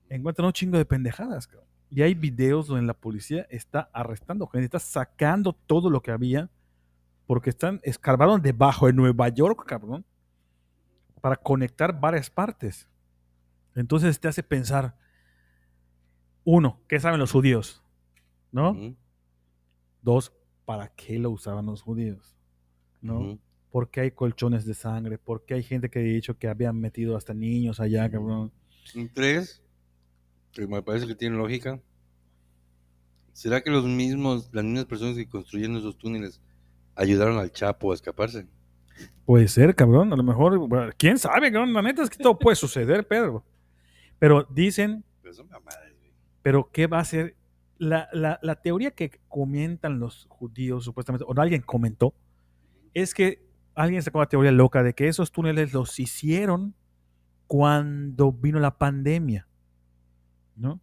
[0.08, 1.68] Encuentran un chingo de pendejadas, cabrón.
[1.90, 6.50] Y hay videos donde la policía está arrestando gente, está sacando todo lo que había,
[7.26, 10.04] porque están, escarbaron debajo de Nueva York, cabrón,
[11.20, 12.88] para conectar varias partes.
[13.74, 14.96] Entonces te hace pensar,
[16.44, 17.82] uno, ¿qué saben los judíos?
[18.52, 18.96] ¿No?
[20.02, 20.32] Dos,
[20.64, 22.36] ¿para qué lo usaban los judíos?
[23.00, 23.18] ¿No?
[23.20, 23.38] ujú.
[23.70, 25.18] ¿Por qué hay colchones de sangre?
[25.18, 28.50] ¿Por qué hay gente que ha dicho que habían metido hasta niños allá, cabrón?
[29.12, 29.62] Tres,
[30.52, 31.78] que me parece que tiene lógica.
[33.34, 36.40] ¿Será que los mismos, las mismas personas que construyeron esos túneles
[36.94, 38.46] ayudaron al Chapo a escaparse?
[39.24, 40.12] Puede ser, cabrón.
[40.12, 41.72] A lo mejor, quién sabe, cabrón.
[41.72, 43.44] La neta es que todo puede suceder, Pedro.
[44.18, 45.04] Pero dicen,
[46.00, 46.12] güey.
[46.42, 47.36] pero ¿qué va a ser?
[47.78, 52.14] La, la- la teoría que comentan los judíos, supuestamente, o alguien comentó,
[52.94, 56.74] es que alguien sacó la teoría loca de que esos túneles los hicieron
[57.46, 59.46] cuando vino la pandemia,
[60.54, 60.80] ¿no?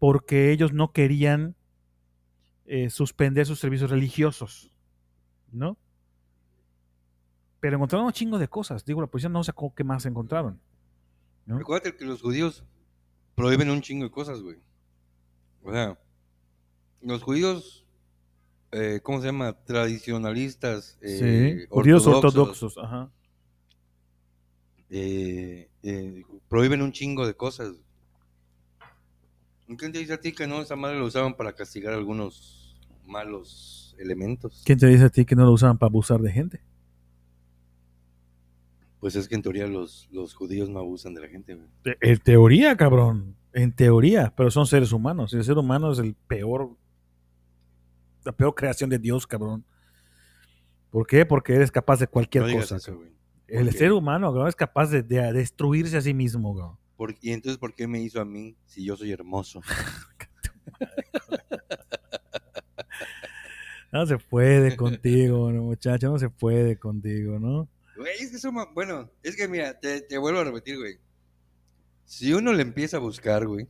[0.00, 1.54] Porque ellos no querían
[2.64, 4.72] eh, suspender sus servicios religiosos,
[5.52, 5.78] ¿no?
[7.66, 8.84] Pero encontraron un chingo de cosas.
[8.84, 10.60] Digo, la policía no sacó qué más encontraron.
[11.46, 11.58] ¿no?
[11.58, 12.62] Recuerda que los judíos
[13.34, 14.58] prohíben un chingo de cosas, güey.
[15.64, 15.98] O sea,
[17.00, 17.84] los judíos,
[18.70, 19.52] eh, ¿cómo se llama?
[19.64, 20.96] Tradicionalistas.
[21.00, 23.10] eh, sí, judíos ortodoxos, ajá.
[24.88, 25.68] eh,
[26.48, 27.74] prohíben un chingo de cosas.
[29.76, 30.62] ¿Quién te dice a ti que no?
[30.62, 34.62] Esa madre lo usaban para castigar algunos malos elementos.
[34.64, 36.60] ¿Quién te dice a ti que no lo usaban para abusar de gente?
[39.06, 41.68] Pues es que en teoría los, los judíos no abusan de la gente, güey.
[42.00, 43.36] En teoría, cabrón.
[43.52, 45.32] En teoría, pero son seres humanos.
[45.32, 46.76] Y el ser humano es el peor,
[48.24, 49.64] la peor creación de Dios, cabrón.
[50.90, 51.24] ¿Por qué?
[51.24, 52.78] Porque eres capaz de cualquier No cosa.
[52.78, 53.12] eso, cabrón.
[53.46, 53.60] güey.
[53.60, 56.76] El ser humano, cabrón, es capaz de, de destruirse a sí mismo, cabrón.
[56.96, 59.60] ¿Por- y entonces, ¿por qué me hizo a mí si yo soy hermoso?
[63.92, 67.68] No se puede contigo, ¿no, muchacho, no se puede contigo, ¿no?
[67.96, 70.98] Güey, es que eso, bueno, es que mira, te, te vuelvo a repetir, güey.
[72.04, 73.66] Si uno le empieza a buscar, güey,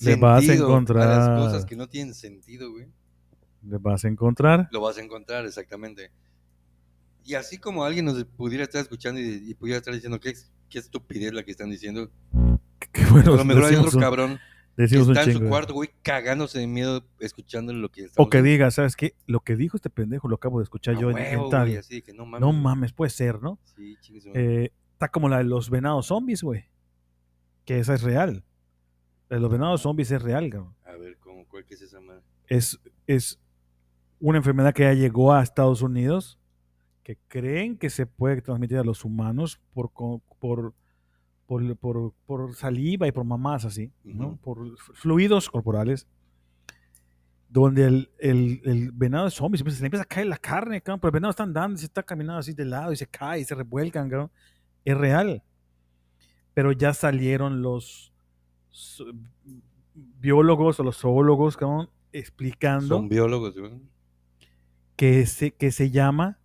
[0.00, 1.06] Le vas a encontrar.
[1.06, 2.86] las cosas que no tienen sentido, güey,
[3.62, 4.68] Le vas a encontrar.
[4.72, 6.10] lo vas a encontrar exactamente.
[7.24, 10.34] Y así como alguien nos pudiera estar escuchando y, y pudiera estar diciendo qué,
[10.68, 12.10] qué estupidez la que están diciendo,
[12.92, 14.38] Que bueno, a lo mejor hay otro cabrón
[14.76, 18.42] un está en su cuarto, güey, cagándose de miedo escuchando lo que está O que
[18.42, 19.14] diga, ¿sabes qué?
[19.26, 21.76] Lo que dijo este pendejo lo acabo de escuchar yo en, en tal.
[21.76, 22.40] así de que no mames.
[22.40, 23.58] No mames, puede ser, ¿no?
[23.76, 23.96] Sí.
[24.34, 26.64] Eh, está como la de los venados zombies, güey.
[27.64, 28.44] Que esa es real.
[29.28, 30.74] La de los venados zombies es real, cabrón.
[30.84, 32.22] A ver, ¿cómo, ¿cuál que es esa madre?
[32.46, 33.38] Es, es
[34.20, 36.38] una enfermedad que ya llegó a Estados Unidos,
[37.02, 39.92] que creen que se puede transmitir a los humanos por,
[40.38, 40.74] por,
[41.46, 44.28] por, por- por saliva y por mamás así, ¿no?
[44.28, 44.36] Ujú.
[44.38, 46.06] Por fluidos corporales.
[47.48, 50.98] Donde el, el, el venado es zombie, se le empieza a caer la carne, cabrón,
[51.00, 53.40] pero el venado está andando y se está caminando así de lado y se cae
[53.40, 54.30] y se revuelcan, cabrón.
[54.84, 55.42] Es real.
[56.52, 58.12] Pero ya salieron los
[59.94, 63.72] biólogos o los zoólogos, cabrón, explicando Son biólogos, güey.
[64.96, 66.38] que se, que se llama,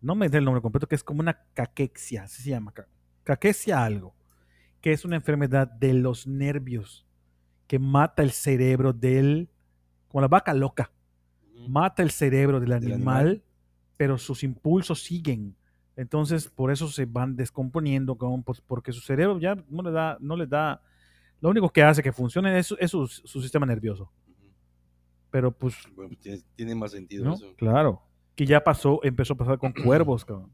[0.00, 2.86] no me da el nombre completo, que es como una caquexia, así se llama, ca-
[3.24, 4.14] caquexia algo,
[4.82, 7.06] que es una enfermedad de los nervios
[7.66, 9.48] que mata el cerebro del,
[10.08, 10.92] como la vaca loca,
[11.68, 13.42] mata el cerebro del Del animal,
[13.96, 15.56] pero sus impulsos siguen.
[15.96, 20.18] Entonces, por eso se van descomponiendo, cabrón, pues, porque su cerebro ya no le da,
[20.20, 20.82] no le da,
[21.40, 24.10] lo único que hace que funcione es, su- es su, su sistema nervioso.
[25.30, 27.34] Pero pues Bueno, pues tiene, tiene más sentido ¿no?
[27.34, 27.54] eso.
[27.56, 28.02] Claro.
[28.34, 30.52] Que ya pasó, empezó a pasar con cuervos, cabrón.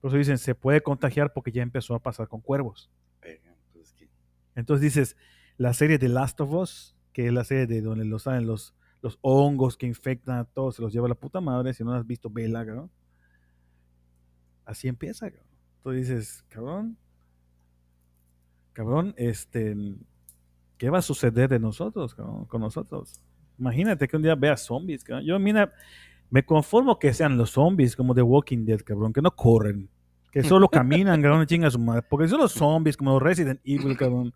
[0.00, 2.90] Por eso dicen, se puede contagiar porque ya empezó a pasar con cuervos.
[4.54, 5.16] Entonces dices,
[5.56, 8.74] la serie de Last of Us, que es la serie de donde los salen los,
[9.02, 12.06] los hongos que infectan a todos, se los lleva la puta madre, si no has
[12.06, 12.90] visto Vela, cabrón.
[14.64, 15.48] Así empieza, cabrón.
[15.82, 16.98] Tú dices, cabrón,
[18.72, 19.76] cabrón, este,
[20.76, 23.20] ¿qué va a suceder de nosotros, cabrón, con nosotros?
[23.58, 25.24] Imagínate que un día veas zombies, cabrón.
[25.24, 25.72] Yo, mira,
[26.30, 29.88] me conformo que sean los zombies como The Walking Dead, cabrón, que no corren,
[30.30, 32.02] que solo caminan, cabrón, chinga su madre.
[32.08, 34.34] Porque son los zombies como los Resident Evil, cabrón,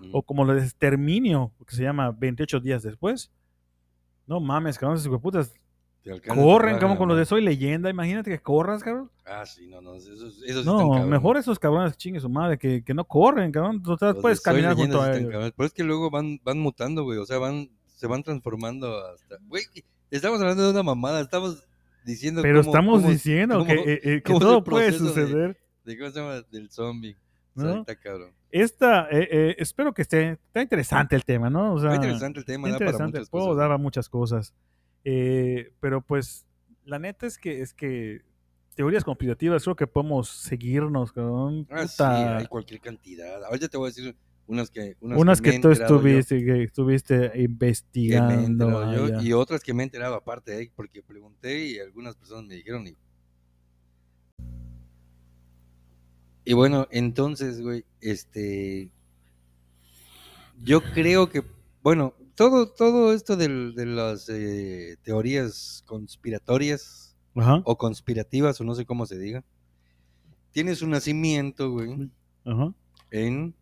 [0.00, 0.10] Ujú.
[0.12, 3.30] o como los de Exterminio, que se llama 28 días después.
[4.26, 5.52] No mames, cabrón, esos putas
[6.28, 7.24] corren, la con los de.
[7.24, 7.88] Soy Leyenda.
[7.90, 9.10] Imagínate que corras, cabrón.
[9.24, 12.82] Ah, sí, no, no, esos, esos están No, mejor esos cabrones chingue su madre, que,
[12.84, 13.82] que no corren, cabrón.
[13.82, 15.52] De puedes caminar junto a ellos.
[15.56, 17.18] Pero es que luego van, van mutando, güey.
[17.18, 19.36] O sea, van, se van transformando hasta.
[19.46, 19.64] Güey,
[20.16, 21.20] estamos hablando de una mamada.
[21.20, 21.66] Estamos
[22.04, 22.42] diciendo.
[22.42, 25.60] Pero cómo- estamos cómo- diciendo cómo- que, eh, eh, que todo puede proceso de- suceder.
[25.84, 26.42] de ¿Cómo se llama?
[26.50, 27.16] Del zombie.
[27.56, 27.70] O ¿No?
[27.70, 28.32] sea, está cabrón.
[28.50, 31.74] Esta, eh, eh, espero que esté, está interesante el tema, ¿no?
[31.74, 33.58] O sea, Está interesante el tema, está da para interesante, muchas puedo cosas.
[33.58, 34.54] dar a muchas cosas.
[35.04, 36.46] Eh, pero pues,
[36.84, 38.22] la neta es que, es que
[38.74, 41.66] teorías conspirativas, creo que podemos seguirnos, cabrón.
[41.70, 43.44] Ah, sí, hay cualquier cantidad.
[43.44, 44.96] Ahorita te voy a decir unas que.
[45.00, 48.92] Unas, que tú yo, estuviste, que investigando.
[48.94, 52.54] yo, y otras que me he enterado aparte, eh, porque pregunté y algunas personas me
[52.54, 52.86] dijeron.
[52.86, 52.96] Y,
[56.44, 58.90] y bueno, entonces, güey, este.
[60.62, 61.42] Yo creo que,
[61.82, 67.60] bueno, todo, todo esto del- de las eh, teorías conspiratorias Ajá.
[67.64, 69.42] o conspirativas, o no sé cómo se diga,
[70.52, 72.10] tiene su nacimiento, güey,
[72.44, 72.72] Ajá.
[73.10, 73.54] en...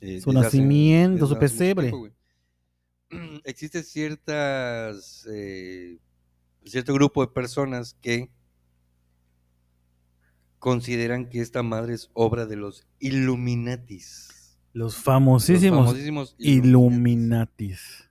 [0.00, 1.90] eh, Su hace- nacimiento, su pesebre.
[1.90, 2.08] tiempo.
[3.44, 5.26] Existe ciertas...
[5.30, 5.98] eh,
[6.64, 8.30] cierto grupo de personas que
[10.58, 14.58] consideran que esta madre es obra de los Illuminatis.
[14.72, 18.08] Los Los famosísimos famosísimos Illuminatis.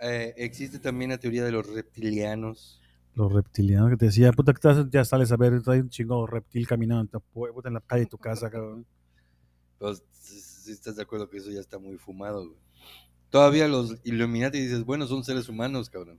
[0.00, 2.80] Eh, existe también la teoría de los reptilianos.
[3.14, 6.66] Los reptilianos que te decía, puta, que ya sales a ver, hay un chingo reptil
[6.66, 8.84] caminando en, tu pu- puta, en la calle de tu casa, cabrón.
[9.78, 12.58] Pues, si estás de acuerdo que eso ya está muy fumado, güey.
[13.30, 16.18] Todavía los Illuminati dices, bueno, son seres humanos, cabrón.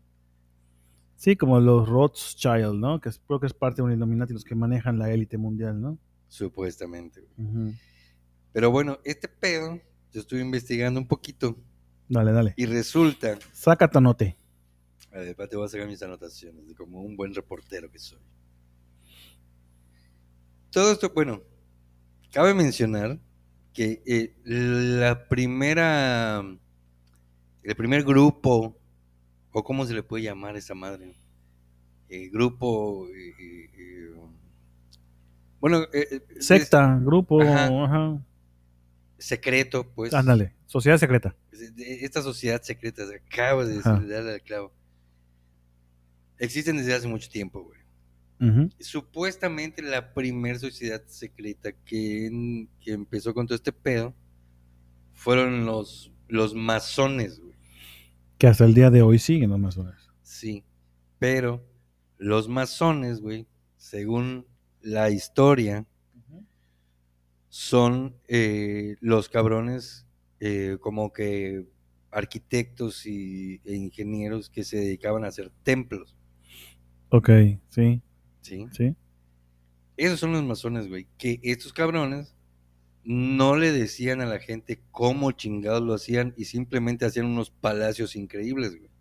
[1.15, 3.01] Sí, como los Rothschild, ¿no?
[3.01, 5.81] Que es- creo que es parte de un Illuminati, los que manejan la élite mundial,
[5.81, 5.97] ¿no?
[6.27, 7.25] Supuestamente.
[7.37, 7.73] güey.
[8.53, 9.79] Pero bueno, este pedo,
[10.11, 11.57] yo estuve investigando un poquito
[12.09, 12.53] Dale, dale.
[12.57, 14.37] y resulta, Saca tu anote.
[15.11, 18.19] a ver, te voy a sacar mis anotaciones, de como un buen reportero que soy.
[20.71, 21.41] Todo esto, bueno,
[22.31, 23.19] cabe mencionar
[23.77, 26.39] que eh, la primera,
[27.61, 28.75] el primer grupo,
[29.51, 31.13] o cómo se le puede llamar a esa madre,
[32.09, 34.15] Eh, grupo, eh,
[35.59, 35.85] bueno,
[36.39, 37.67] Secta, grupo, Ajá.
[37.83, 38.21] ajá.
[39.19, 41.35] es secreto, pues, Ándale, sociedad secreta.
[41.77, 44.71] esta sociedad secreta, acabas de darle al clavo.
[46.39, 47.76] Existen desde hace mucho tiempo, güey.
[48.79, 54.13] Supuestamente la primer sociedad secreta que, en- que empezó con todo este pedo
[55.13, 57.55] fueron los, los masones, güey.
[58.37, 59.95] Que hasta el día de hoy siguen los masones.
[60.21, 60.63] Sí,
[61.17, 61.65] pero
[62.19, 63.47] los masones, güey,
[63.77, 64.45] según
[64.81, 65.85] la historia,
[67.49, 70.05] son eh, los cabrones
[70.39, 71.65] eh, como que
[72.11, 76.15] arquitectos y, e ingenieros que se dedicaban a hacer templos,
[77.09, 77.29] Ok,
[77.69, 78.01] sí,
[78.47, 78.67] ¿sí?
[78.71, 78.95] sí.
[79.97, 82.35] Esos son los masones, güey, que estos cabrones
[83.03, 88.15] no le decían a la gente cómo chingados lo hacían y simplemente hacían unos palacios
[88.15, 88.91] increíbles, güey.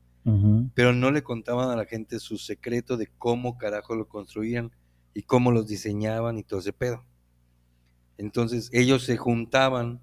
[0.75, 4.73] Pero no le contaban a la gente su secreto de cómo carajo lo construían
[5.15, 7.05] y cómo los diseñaban y todo ese pedo.
[8.19, 10.01] Entonces ellos se juntaban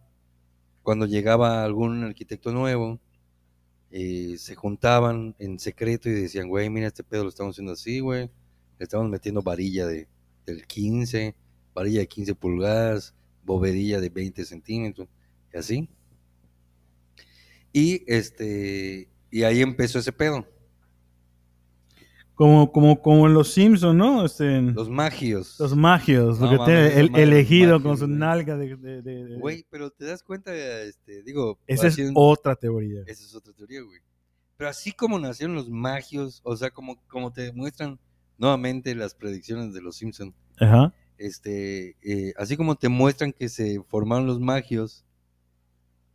[0.81, 3.01] cuando llegaba algún arquitecto nuevo,
[3.91, 7.99] eh, se juntaban en secreto y decían, güey, mira este pedo lo estamos haciendo así,
[7.99, 8.29] güey,
[8.83, 10.07] estamos metiendo varilla de,
[10.45, 11.35] del 15,
[11.73, 15.07] varilla de 15 pulgadas, bovedilla de 20 centímetros,
[15.53, 15.89] y así.
[17.71, 20.45] Y este, y ahí empezó ese pedo.
[22.35, 24.25] Como, como, como en los Simpsons, ¿no?
[24.25, 25.59] Este, Los los, magios.
[25.75, 28.75] magios, No tiene el elegido con magios, su nalga de...
[28.75, 33.01] de- de- Güey, pero te das cuenta, este, digo, Esa es haciendo- otra teoría.
[33.05, 33.99] esa es otra teoría, güey.
[34.57, 37.99] Pero así como nacieron los magios, o sea, como, como te muestran
[38.43, 40.93] nuevamente las predicciones de los Simpsons, Ajá.
[41.17, 45.05] este, eh, así como te muestran que se formaron los magios,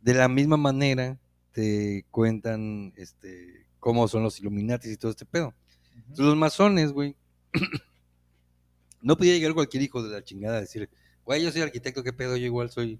[0.01, 1.19] de la misma manera
[1.51, 5.53] te cuentan, este, cómo son los Illuminatis y todo este pedo.
[5.95, 7.15] Entonces, los masones, güey,
[9.01, 10.89] no podía llegar cualquier hijo de la chingada a decir,
[11.25, 12.99] güey, yo soy arquitecto, qué pedo, yo igual soy,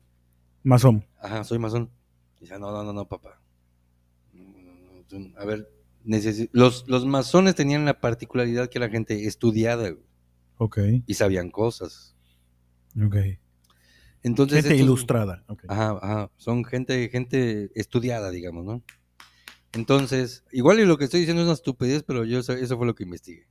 [0.63, 1.05] Masón.
[1.21, 1.89] ajá, soy masón.
[2.37, 3.39] Y dice, no, no, no, no, papá.
[4.33, 5.69] Mm, tú- A ver,
[6.51, 10.03] los, los masones tenían la particularidad que la gente estudiada güey,
[10.57, 12.15] Ok, y sabían cosas.
[13.01, 13.15] ok.
[14.21, 15.45] Entonces, Gente estos- ilustrada.
[15.69, 18.83] Ajá, ajá, son gente, gente estudiada, digamos, ¿no?
[19.71, 22.95] Entonces, igual y lo que estoy diciendo es una estupidez, pero yo eso fue lo
[22.95, 23.47] que investigué.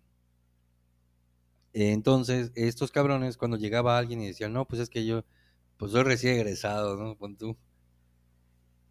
[1.73, 5.25] Entonces, estos cabrones, cuando llegaba alguien y decían, no, pues es que yo,
[5.77, 7.17] pues soy recién egresado, ¿no?
[7.17, 7.57] Pon tú.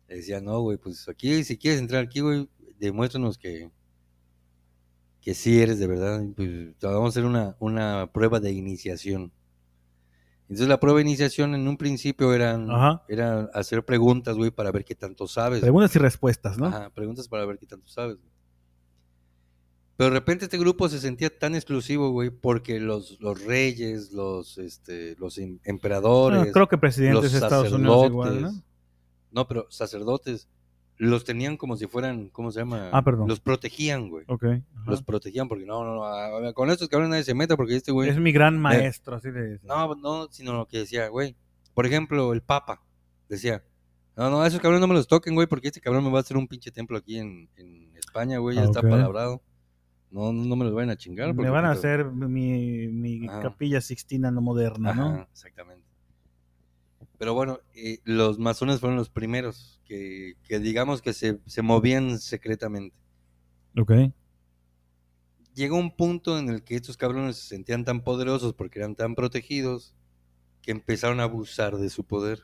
[0.07, 2.47] Decían, no, güey, pues aquí, si quieres entrar aquí, güey,
[2.79, 3.69] demuéstranos que,
[5.21, 6.23] que sí eres de verdad.
[6.35, 6.49] Pues
[6.81, 9.31] vamos a hacer una, una prueba de iniciación.
[10.43, 13.03] Entonces, la prueba de iniciación en un principio eran, Ajá.
[13.09, 15.59] era hacer preguntas, güey, para ver qué tanto sabes.
[15.59, 16.67] Preguntas y respuestas, ¿no?
[16.67, 18.15] Ajá, preguntas para ver qué tanto sabes.
[18.15, 18.29] güey.
[19.97, 24.57] Pero de repente este grupo se sentía tan exclusivo, güey, porque los, los reyes, los,
[24.59, 28.51] este, los em- emperadores, Bueno, creo que presidentes de Estados Unidos igual, ¿no?
[29.31, 30.47] no, pero sacerdotes,
[30.97, 32.89] los tenían como si fueran, ¿cómo se llama?
[32.91, 33.27] Ah, perdón.
[33.27, 34.25] Los protegían, güey.
[34.27, 34.43] Ok.
[34.45, 34.61] ajá.
[34.85, 38.09] Los protegían porque no, no, no, con estos cabrones nadie se meta porque este güey...
[38.09, 39.67] Es mi gran maestro, así le decía.
[39.67, 41.35] No, no, sino lo que decía, güey.
[41.73, 42.83] Por ejemplo, el Papa
[43.29, 43.63] decía,
[44.15, 46.17] no, no, a esos cabrones no me los toquen, güey, porque este cabrón me va
[46.17, 49.43] a hacer un pinche templo aquí en, en España, güey, ya Ah, está palabrado.
[50.09, 51.33] No, no me los vayan a chingar.
[51.33, 55.21] Me van a hacer mi, mi capilla sixtina no moderna, ¿no?
[55.31, 55.85] Exactamente.
[57.19, 62.19] Pero bueno, eh, los masones fueron los primeros que, que digamos que se, se movían
[62.19, 62.95] secretamente.
[63.79, 63.91] Ok.
[65.53, 69.15] llegó un punto en el que estos cabrones se sentían tan poderosos porque eran tan
[69.15, 69.95] protegidos
[70.61, 72.43] que empezaron a abusar de su poder.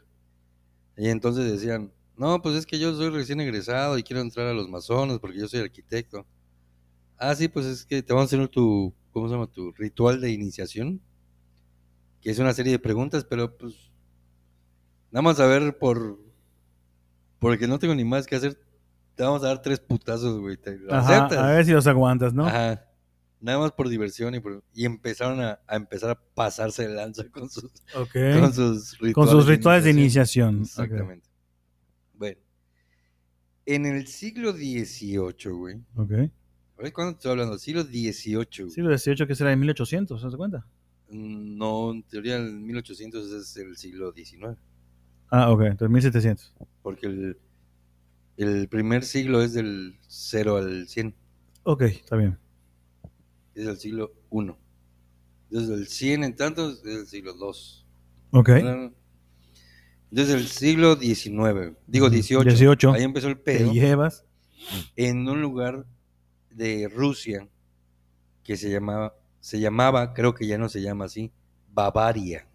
[0.98, 4.54] Y entonces decían, no, pues es que yo soy recién egresado y quiero entrar a
[4.54, 6.26] los masones porque yo soy arquitecto.
[7.18, 9.48] Ah, sí, pues es que te vamos a hacer tu, ¿cómo se llama?
[9.48, 11.02] Tu ritual de iniciación.
[12.22, 13.92] Que es una serie de preguntas, pero pues
[15.12, 16.20] nada más a ver por,
[17.44, 18.60] porque no tengo ni más que hacer.
[19.16, 20.58] Te vamos a dar tres putazos, güey.
[20.90, 22.48] a ver si los aguantas, ¿no?
[22.48, 22.84] Ajá.
[23.40, 27.24] Nada más por diversión y, por- y empezaron a, a empezar a pasarse de lanza
[27.32, 27.66] con sus,
[27.96, 28.14] Ok.
[28.40, 30.62] con sus rituales, Con sus rituales de iniciación.
[30.62, 31.28] Exactamente.
[32.14, 32.40] Bueno.
[33.66, 35.76] En el siglo XVIII, güey.
[35.96, 36.12] Ok.
[36.94, 37.58] ¿Cuándo estoy hablando?
[37.60, 38.70] Siglo XVIII.
[38.72, 40.66] Siglo XVIII, que será en 1800, ¿se das cuenta?
[41.10, 44.58] No, en teoría el 1800 es el siglo XIX.
[45.30, 46.54] Ah, ok, entonces 1700.
[46.84, 47.40] Porque el,
[48.38, 51.16] el primer siglo es del 0 al 100.
[51.64, 52.38] Ok, está bien.
[53.56, 54.52] Es el siglo I.
[55.50, 57.86] Desde el 100 en tantos es el siglo II.
[58.32, 58.50] Ok.
[60.12, 62.44] Desde el siglo XIX, digo Ujú, 18.
[62.50, 62.94] 18.
[62.94, 64.26] Ahí empezó el Te pedo llevas.
[64.96, 65.86] en un lugar
[66.52, 67.48] de Rusia
[68.44, 71.32] que se llamaba, se llamaba, creo que ya no se llama así,
[71.72, 72.48] Bavaria.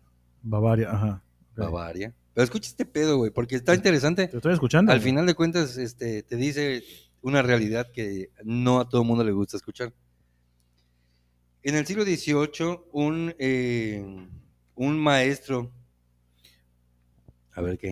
[0.42, 1.22] Bavaria, ajá.
[1.52, 1.58] Ok.
[1.58, 2.14] Bavaria.
[2.38, 4.28] Pero escucha este pedo, güey, porque está interesante.
[4.28, 4.92] Te estoy escuchando.
[4.92, 5.10] Al güey.
[5.10, 6.84] final de cuentas, este, te dice
[7.20, 9.92] una realidad que no a todo el mundo le gusta escuchar.
[11.64, 14.28] En el siglo XVIII, un, eh,
[14.76, 15.72] un maestro.
[17.54, 17.88] A ver qué.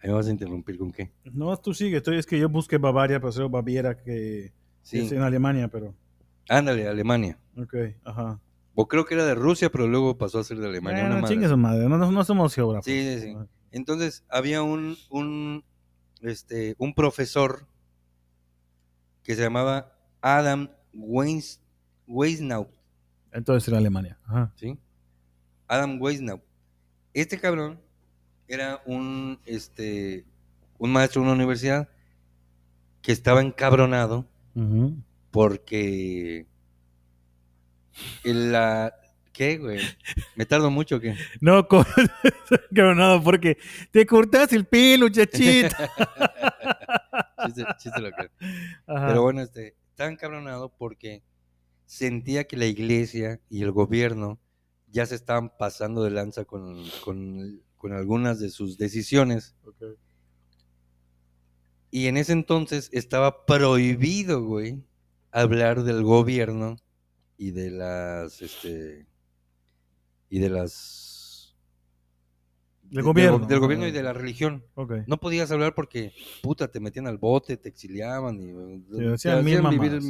[0.00, 1.10] Ahí me vas a interrumpir con qué.
[1.24, 1.96] No, tú sigue.
[1.96, 5.00] Estoy, es que yo busqué Bavaria, pero soy Baviera, que Sí.
[5.00, 5.92] es en Alemania, pero.
[6.48, 7.36] Ándale, Alemania.
[7.56, 7.74] Ok,
[8.04, 8.40] ajá.
[8.76, 11.00] O creo que era de Rusia, pero luego pasó a ser de Alemania.
[11.00, 11.52] una Bueno, madre chingue así.
[11.52, 11.88] su madre.
[11.88, 12.84] No, no, no somos geógrafos.
[12.84, 13.36] Sí, sí, sí.
[13.70, 15.64] Entonces, había un, un,
[16.22, 17.66] este, un profesor
[19.22, 21.60] que se llamaba Adam Weis,
[22.06, 22.68] Weisnau,
[23.32, 24.18] Entonces era Alemania.
[24.24, 24.52] Ajá.
[24.56, 24.78] ¿sí?
[25.66, 26.40] Adam Weisnau.
[27.12, 27.80] Este cabrón
[28.46, 30.24] era un, este,
[30.78, 31.88] un maestro de una universidad
[33.02, 34.26] que estaba encabronado
[35.30, 36.46] porque
[38.24, 38.94] la...
[39.38, 39.78] ¿Qué, güey?
[40.34, 41.14] ¿Me tardo mucho o qué?
[41.40, 41.86] No, co-
[42.74, 43.56] cabronado, porque
[43.92, 45.88] te cortaste el pelo, chachita.
[47.46, 48.32] Chiste, chiste local.
[48.88, 49.06] Ajá.
[49.06, 51.22] Pero bueno, este, estaba encabronado porque
[51.86, 54.40] sentía que la iglesia y el gobierno
[54.88, 59.54] ya se estaban pasando de lanza con, con- con algunas de sus decisiones.
[59.64, 59.84] Ok.
[61.92, 64.82] Y en ese entonces estaba prohibido, güey,
[65.30, 66.76] hablar del gobierno
[67.36, 69.06] y de las, este,
[70.30, 71.56] y de las...
[72.82, 73.46] Del de- gobierno.
[73.46, 74.64] Del, gobierno y de la religión.
[74.74, 74.92] Ok.
[75.06, 76.12] No podías hablar porque,
[76.42, 78.96] puta, te metían al bote, te exiliaban y...
[78.96, 80.04] te hacían mamadas.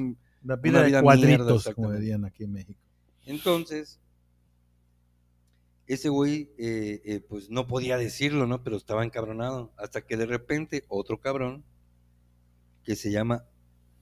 [0.45, 2.81] La vida vida de mierda, cuadritos, como dirían aquí en México.
[3.27, 4.01] Entonces,
[5.89, 8.63] ese güey, eh, eh, pues no podía decirlo, ¿no?
[8.63, 9.73] Pero estaba encabronado.
[9.77, 11.65] Hasta que de repente otro cabrón,
[12.85, 13.45] que se llama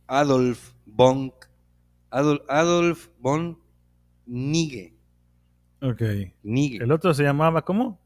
[0.07, 1.33] Adolf von,
[2.11, 3.59] Adolf, Adolf von
[4.27, 4.96] Nige.
[5.83, 6.03] Ok.
[6.43, 6.83] Nige.
[6.83, 8.01] El otro se llamaba, ¿cómo?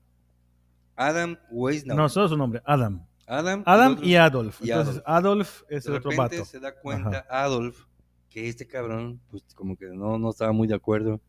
[0.96, 1.96] Adam Weisnau.
[1.96, 3.06] No, solo su nombre, Adam.
[3.26, 4.60] Adam, Adam y Adolf.
[4.62, 6.44] y Entonces, Adolf es de el otro vato.
[6.44, 7.84] se da cuenta Adolf
[8.28, 11.20] que este cabrón, pues como que no, no estaba muy de acuerdo.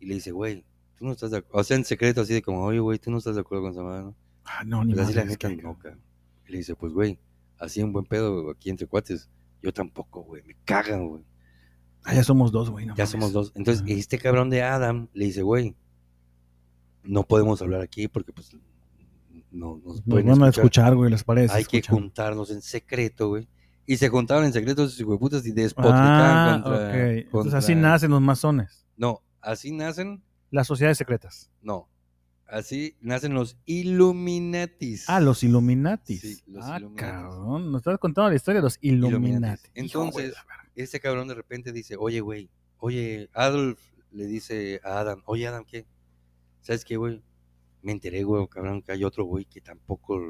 [0.00, 0.64] Y le dice, güey,
[0.96, 1.60] tú no estás de acuerdo.
[1.60, 3.72] O sea, en secreto, así de como, oye, güey, tú no estás de acuerdo con
[3.72, 4.16] esa madre, ¿no?
[4.44, 6.00] Ah, no, ni Pues así la neta, que- no, cabrón.
[6.46, 7.18] Y le dice, pues, güey,
[7.58, 9.30] así en buen pedo aquí entre cuates.
[9.62, 11.22] Yo tampoco, güey, me cagan, güey.
[12.04, 12.86] Ah, ya somos dos, güey.
[12.86, 13.10] no ya mames.
[13.10, 13.52] somos dos.
[13.54, 15.76] Entonces, este cabrón de Adam le dice, güey,
[17.02, 18.50] no podemos hablar aquí porque, pues,
[19.50, 20.64] no nos Nos pueden van a escuchar.
[20.64, 21.54] escuchar, güey, les parece.
[21.54, 23.48] Hay que juntarnos en secreto, güey.
[23.86, 26.94] Y se juntaban en secreto esos hijueputas y despotricaban Ah, contra, ok.
[26.94, 28.86] Entonces contra- así nacen los masones.
[28.96, 31.50] No, así nacen, Las sociedades secretas.
[31.62, 31.88] no.
[32.52, 35.08] Así nacen los Illuminatis.
[35.08, 36.20] Ah, los Illuminatis.
[36.20, 37.08] Sí, los ah, Illuminatis.
[37.12, 37.70] cabrón.
[37.70, 39.68] Nos estás contando la historia de los Illuminati.
[39.74, 40.44] Entonces, Hijo la
[40.74, 42.48] este cabrón de repente dice, oye, güey,
[42.78, 43.80] oye, Adolf
[44.12, 45.86] le dice a Adam, oye, Adam, ¿qué?
[46.62, 47.22] ¿Sabes qué, güey?
[47.82, 50.20] Me enteré, güey, cabrón, que hay otro güey que tampoco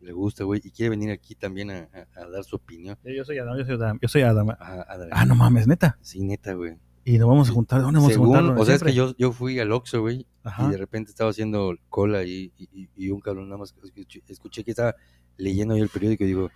[0.00, 2.96] le gusta, güey, y quiere venir aquí también a, a- a dar su opinión.
[3.02, 3.18] verga.
[3.18, 3.98] Yo soy Adam, yo soy Adam.
[4.00, 4.48] Yo soy Adam.
[4.58, 5.98] Ah, no mames, neta.
[6.00, 6.78] Sí, neta, güey.
[7.04, 7.80] Y nos vamos a juntar.
[7.82, 8.58] ¿Dónde vamos Según- a juntar?
[8.58, 10.68] o sea, es que yo, yo fui al Oxxo, güey, Ajá.
[10.68, 12.52] y de repente estaba haciendo cola y,
[12.96, 14.94] y- un cabrón nada más escuché, escuché que estaba
[15.36, 16.50] leyendo ahí el periódico y digo,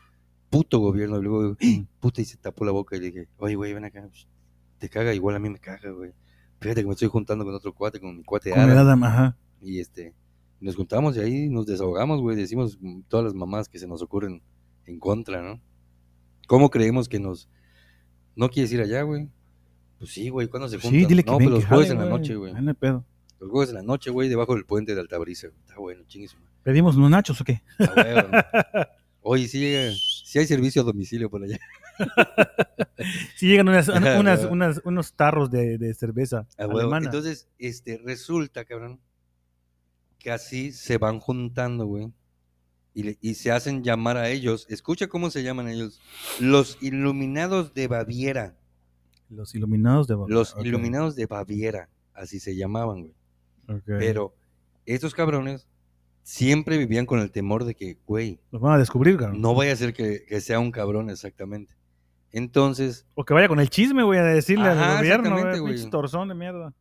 [0.59, 3.55] puto gobierno, y luego "¡Ah!", puta, y se tapó la boca y le dije, oye,
[3.57, 4.27] güey, ven acá, Psh,
[4.79, 6.13] te caga, igual a mí me caga, güey.
[6.61, 9.37] Fíjate que me estoy juntando con otro cuate, con mi cuate Adam, Adam, ajá.
[9.61, 10.15] y este,
[10.61, 14.01] nos juntamos y ahí nos desahogamos, güey, decimos mm, todas las mamás que se nos
[14.03, 14.43] ocurren
[14.87, 15.61] en contra, ¿no?
[16.47, 17.49] ¿Cómo creemos que nos...
[18.37, 19.29] No quieres ir allá, güey?
[19.99, 21.09] Pues sí, güey, ¿cuándo se Sí, juntan?
[21.09, 22.53] dile que no, ven, pues los jueves jale, en la noche, güey.
[22.55, 23.05] Ah, no pedo.
[23.41, 25.49] Los jueves en la noche, güey, debajo del puente de Altabrisa.
[25.49, 25.61] güey.
[25.61, 26.37] Está bueno, chingues.
[26.63, 27.63] ¿Pedimos unos nachos o qué?
[29.27, 29.93] Oye, sí llega,
[30.25, 31.59] sí hay servicio a domicilio por allá.
[33.37, 34.19] Sí llegan unas, Ajá,
[34.51, 36.81] unas, unos tarros de, de cerveza A huevo.
[36.81, 37.07] alemana.
[37.07, 39.01] Entonces, este, resulta, cabrón,
[40.19, 42.13] que así se van juntando, güey.
[42.95, 44.67] Y, le- y se hacen llamar a ellos.
[44.69, 46.01] Escucha cómo se llaman ellos.
[46.41, 48.57] Los Iluminados de Baviera.
[49.29, 50.35] Los iluminados de Baviera.
[50.39, 51.89] Los Iluminados de Baviera.
[52.15, 53.15] Así se llamaban, güey.
[53.69, 53.83] ok.
[53.99, 54.35] Pero
[54.87, 55.67] estos cabrones
[56.25, 59.41] siempre vivían con el temor de que, güey, Los van a descubrir, cabrón.
[59.41, 61.77] no vaya a ser que, que sea un cabrón exactamente.
[62.33, 65.59] Entonces O que vaya con el chisme, voy a decirle Ajá, al gobierno, güey.
[65.61, 65.91] güey.
[65.91, 66.75] torzón de mierda.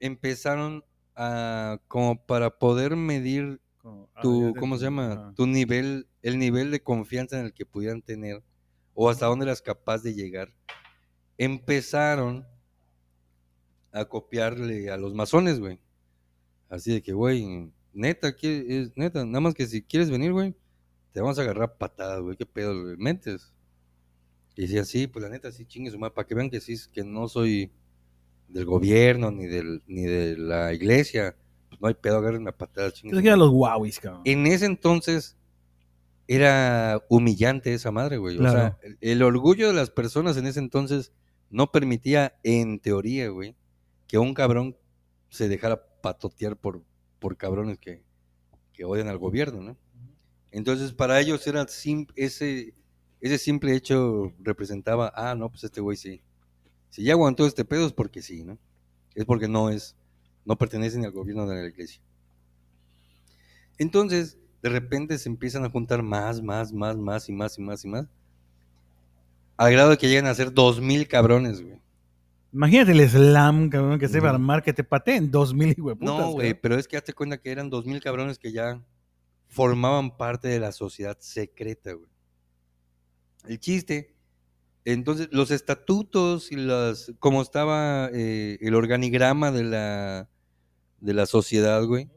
[0.00, 0.82] empezaron
[1.14, 5.12] a, como para poder medir Como- ah, tu, ¿cómo se llama?
[5.12, 5.32] Ajá.
[5.36, 8.42] Tu nivel, el nivel de confianza en el que pudieran tener
[8.94, 10.52] o hasta dónde eras capaz de llegar.
[11.38, 12.46] Empezaron
[13.92, 15.80] a copiarle a los masones, güey.
[16.68, 17.70] Así de que, güey,
[18.00, 19.24] neta, ¿qué es neta?
[19.24, 20.54] Nada más que si quieres venir, güey,
[21.12, 23.52] te vamos a agarrar patadas, güey, qué pedo, güey, mentes.
[24.56, 26.76] Y decía, sí, pues la neta, sí, chingue su madre, para que vean que sí,
[26.92, 27.70] que no soy
[28.48, 31.36] del gobierno ni del ni de la iglesia.
[31.68, 34.22] Pues no hay pedo, agárrenme a patadas, chingue Es que eran los guauis, cabrón.
[34.24, 35.36] En ese entonces
[36.26, 38.38] era humillante esa madre, güey.
[38.38, 38.78] O sea, Claro.
[38.82, 41.12] el, el orgullo de las personas en ese entonces
[41.48, 43.56] no permitía, en teoría, güey,
[44.06, 44.76] que un cabrón
[45.28, 46.82] se dejara patotear por,
[47.20, 48.02] por cabrones que,
[48.74, 49.78] que odian al gobierno, ¿no?
[50.52, 52.74] Entonces, para ellos era sim- ese,
[53.20, 56.22] ese simple hecho representaba, ah, no, pues este güey sí.
[56.90, 58.58] Si ya aguantó este pedo es porque sí, ¿no?
[59.14, 59.96] Es porque no es,
[60.46, 62.02] no pertenece ni al gobierno ni a la iglesia.
[63.78, 67.84] Entonces, de repente se empiezan a juntar más, más, más, más y más y más
[67.84, 68.06] y más.
[69.56, 71.80] Al grado de que llegan a ser dos mil cabrones, güey.
[72.52, 75.76] Imagínate el slam, cabrón, que se va a armar, que te pateen dos mil.
[76.00, 78.82] No, güey, pero es que hazte cuenta que eran dos mil cabrones que ya
[79.46, 82.10] formaban parte de la sociedad secreta, güey.
[83.46, 84.14] El chiste,
[84.84, 90.28] entonces, los estatutos y las, como estaba eh, el organigrama de la,
[91.00, 92.10] de la sociedad, güey,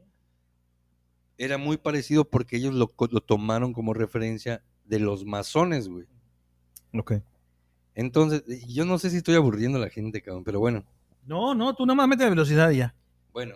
[1.37, 6.07] era muy parecido porque ellos lo, lo tomaron como referencia de los masones, güey.
[6.93, 7.13] Ok.
[7.95, 10.83] Entonces, yo no sé si estoy aburriendo a la gente, cabrón, pero bueno,
[11.25, 12.95] No, no, tú nada más mete la velocidad y ya.
[13.31, 13.55] bueno.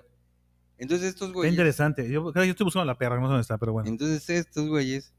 [0.79, 1.53] Entonces estos Está güeyes...
[1.53, 2.07] interesante.
[2.07, 3.89] Yo, yo estoy buscando la perra, no sé dónde está, pero bueno.
[3.89, 5.11] Entonces estos güeyes,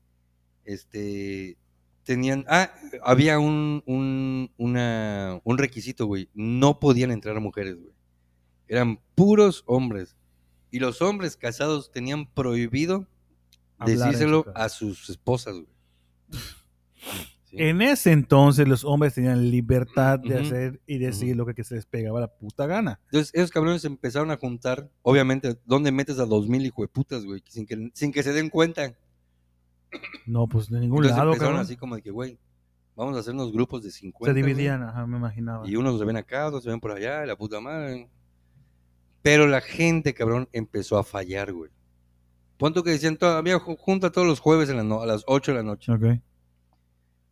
[0.64, 1.56] este,
[2.04, 2.70] tenían, ah,
[3.02, 7.92] había un, un, una- un requisito, güey, no podían entrar mujeres, güey.
[8.68, 10.14] Eran puros hombres.
[10.70, 13.08] Y los hombres casados tenían prohibido
[13.78, 15.66] Hablar decírselo a sus esposas, güey.
[17.50, 17.56] Sí.
[17.58, 21.76] En ese entonces los hombres tenían libertad de Ujú, hacer y decir lo que se
[21.76, 23.00] les pegaba la puta gana.
[23.06, 27.24] Entonces esos cabrones empezaron a juntar, obviamente, ¿dónde metes a dos mil hijo de putas,
[27.24, 27.42] güey?
[27.48, 28.92] Sin que, sin que se den cuenta.
[30.26, 31.64] No, pues de ningún Entonces lado, empezaron cabrón.
[31.64, 32.38] así como de que, güey,
[32.94, 34.26] vamos a hacernos grupos de 50.
[34.34, 34.52] Se güey.
[34.52, 35.66] dividían, ajá, me imaginaba.
[35.66, 38.10] Y unos se ven acá, otros se ven por allá, la puta madre.
[39.22, 41.70] Pero la gente, cabrón, empezó a fallar, güey.
[42.58, 45.52] Punto que decían, todavía ju- junta todos los jueves en la no- a las 8
[45.52, 45.90] de la noche.
[45.92, 46.20] Ok.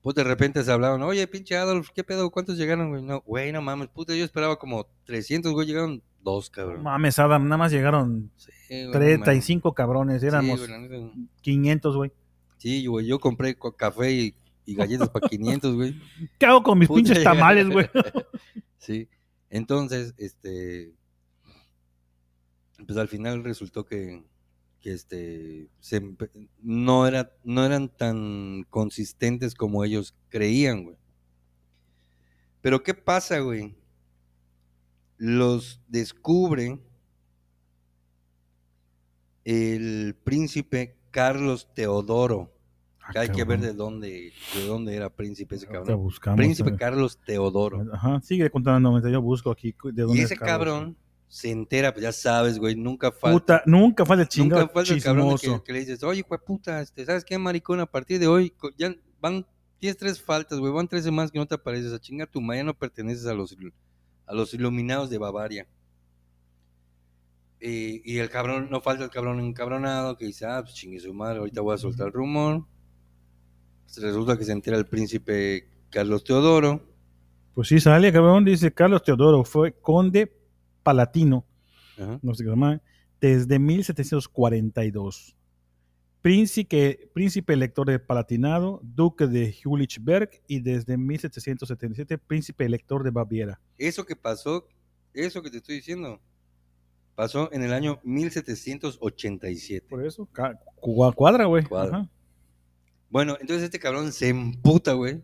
[0.07, 2.31] Pues de repente se hablaban, oye, pinche Adolf, ¿qué pedo?
[2.31, 3.03] ¿Cuántos llegaron, güey?
[3.03, 6.85] No, güey, no mames, puta, yo esperaba como 300, güey, llegaron dos, cabrón.
[6.85, 11.13] Mames, Adam, nada más llegaron Sí, güey, no 35 cabrones, éramos Sí, güey, la neta.
[11.41, 12.13] 500, güey.
[12.57, 16.01] Sí, güey, yo compré co- café y, y galletas para 500, güey.
[16.39, 17.91] ¿Qué hago con mis Puta, pinches tamales, güey?
[18.79, 19.09] Sí.
[19.51, 20.93] Entonces, este.
[22.87, 24.23] Pues al final resultó que,
[24.87, 25.69] que este.
[25.81, 26.01] se
[26.63, 30.97] no, era, no eran tan consistentes como ellos creían, güey.
[32.61, 33.77] Pero ¿qué pasa, güey?
[35.19, 36.79] Los descubre
[39.45, 42.53] el príncipe Carlos Teodoro.
[43.11, 45.99] que hay que ver de dónde, de dónde era príncipe ese cabrón.
[46.01, 46.79] buscamos, Príncipe ver.
[46.79, 47.85] Carlos Teodoro.
[47.93, 51.93] Ajá, sigue contando, yo busco aquí de dónde Y es ese Carlos, cabrón se entera,
[51.93, 53.39] pues ya sabes, güey, nunca falta.
[53.39, 56.41] Puta, nunca falta el chingado nunca falta el cabrón que, que le dices, oye, güey,
[56.45, 57.81] puta, este, ¿sabes qué, maricón?
[57.81, 59.47] A partir de hoy, ya van,
[59.79, 61.93] tienes tres faltas, güey, van tres semanas que no te apareces.
[61.93, 63.57] A chingar tu ya no perteneces a los,
[64.27, 65.67] a los iluminados de Bavaria.
[67.61, 71.13] Y, y el cabrón, no falta el cabrón encabronado que dice, ah, pues chingue su
[71.13, 72.65] madre, ahorita voy a soltar el rumor.
[73.85, 76.83] Pues resulta que se entera el príncipe Carlos Teodoro.
[77.55, 80.31] Pues sí, sale, cabrón, dice Carlos Teodoro, fue conde
[80.87, 81.45] palatino,
[81.99, 82.21] Ajá.
[82.23, 82.81] no sé qué se llama,
[83.21, 85.35] desde 1742.
[86.23, 93.61] príncipe, príncipe elector de Palatinado, duque de Jülichberg y desde 1777 príncipe elector de Baviera.
[93.79, 94.69] Eso que pasó,
[95.13, 96.21] eso que te estoy diciendo,
[97.17, 99.87] pasó en el año 1787.
[99.89, 100.29] Por eso,
[100.81, 101.65] cuadra, güey.
[103.11, 105.23] Bueno, entonces este cabrón se emputa, güey.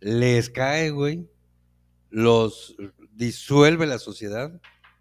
[0.00, 1.28] Les cae, güey.
[2.10, 2.76] Los
[3.16, 4.60] disuelve la sociedad.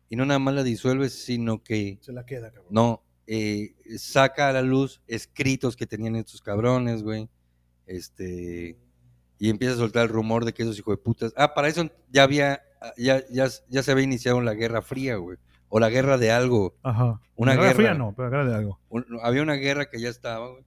[0.09, 2.67] Y no nada más la disuelve, sino que Se la queda, cabrón.
[2.69, 7.27] no eh, saca a la luz escritos que tenían estos cabrones, güey.
[7.87, 8.77] Este.
[9.39, 11.33] Y empieza a soltar el rumor de que esos hijos de putas.
[11.35, 12.61] Ah, para eso ya había.
[12.97, 15.37] Ya, ya, ya se había iniciado la Guerra Fría, güey.
[15.69, 16.75] O la guerra de algo.
[16.83, 17.19] Ajá.
[17.35, 17.75] Una Guerra guerra.
[17.75, 18.79] fría no, pero guerra de algo.
[18.89, 20.63] Un- había una guerra que ya estaba, güey.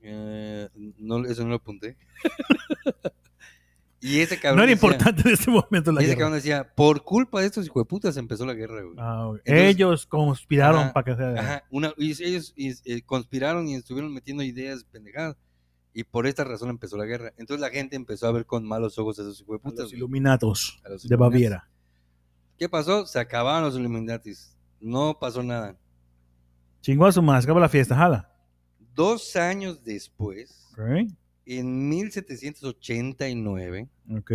[0.00, 0.68] Eh,
[0.98, 1.96] no, eso no lo apunté.
[4.02, 4.58] y ese cabrón.
[4.58, 6.18] No era decía- importante en este momento la y ese guerra.
[6.24, 8.96] cabrón decía, por culpa de estos hijos de putas empezó la guerra, güey.
[8.98, 9.40] Ah, güey.
[9.44, 11.40] Entonces- Ellos conspiraron para que sea.
[11.40, 15.36] Ajá, una, y ellos y, eh, conspiraron y estuvieron metiendo ideas pendejadas.
[15.94, 17.32] Y por esta razón empezó la guerra.
[17.36, 19.92] Entonces la gente empezó a ver con malos ojos a esos de a los
[20.84, 21.16] A los de.
[21.16, 21.68] Baviera.
[22.58, 23.06] ¿Qué pasó?
[23.06, 24.56] Se acabaron los Illuminatis.
[24.80, 25.76] No pasó nada.
[26.80, 28.28] Chingó a su madre, acaba la fiesta, jala.
[28.94, 30.68] Dos años después,
[31.46, 34.32] en 1789, ok.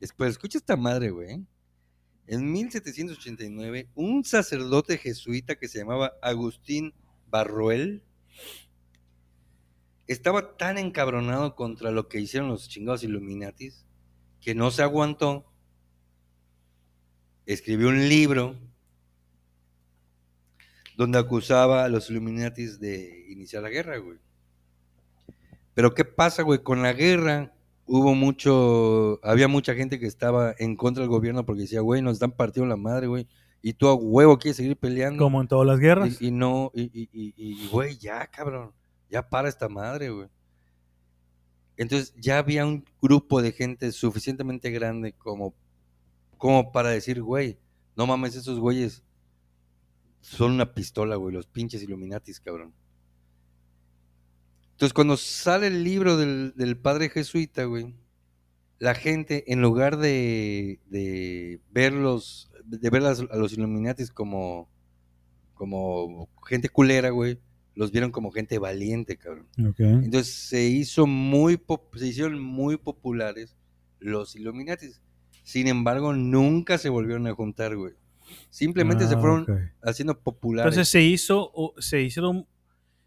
[0.00, 1.44] Después, escucha esta madre, güey.
[2.26, 6.94] En 1789, un sacerdote jesuita que se llamaba Agustín
[7.28, 8.02] Barruel
[10.06, 13.84] estaba tan encabronado contra lo que hicieron los chingados Illuminatis
[14.40, 15.46] que no se aguantó.
[17.46, 18.56] Escribió un libro
[20.96, 24.18] donde acusaba a los Illuminatis de iniciar la guerra, güey.
[25.80, 26.58] Pero ¿qué pasa, güey?
[26.62, 27.54] Con la guerra
[27.86, 32.12] hubo mucho, había mucha gente que estaba en contra del gobierno porque decía, güey, nos
[32.12, 33.26] están partiendo la madre, güey.
[33.62, 35.24] Y tú a huevo quieres seguir peleando.
[35.24, 36.20] Como en todas las guerras.
[36.20, 38.72] Y, y no, y, y, y- y, güey, ya, cabrón,
[39.08, 40.28] ya para esta madre, güey.
[41.78, 45.54] Entonces ya había un grupo de gente suficientemente grande como,
[46.36, 47.58] como para decir, güey,
[47.96, 49.02] no mames, esos güeyes
[50.20, 52.74] son una pistola, güey, los pinches Illuminatis, cabrón.
[54.80, 57.94] Entonces cuando sale el libro del, del padre jesuita, güey,
[58.78, 64.70] la gente, en lugar de, de verlos, de ver las- a los Illuminatis como,
[65.52, 67.38] como gente culera, güey,
[67.74, 69.48] los vieron como gente valiente, cabrón.
[70.02, 71.60] Entonces se hizo muy
[71.96, 73.58] se hicieron muy populares
[73.98, 75.02] los Illuminatis.
[75.42, 77.92] Sin embargo, nunca se volvieron a juntar, güey.
[78.48, 79.44] Simplemente se Ah, fueron
[79.82, 80.72] haciendo populares.
[80.72, 82.46] Entonces se hizo, o se hicieron,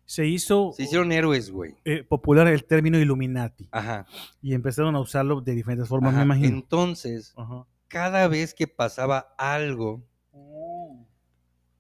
[0.06, 1.76] se hizo, se hicieron héroes, güey.
[1.86, 4.06] eh, popular el término Illuminati Ajá.
[4.42, 6.20] y empezaron a usarlo de diferentes formas, ajá.
[6.20, 6.58] me imagino.
[6.58, 7.66] Entonces, Ajá.
[7.88, 10.04] cada vez que pasaba algo,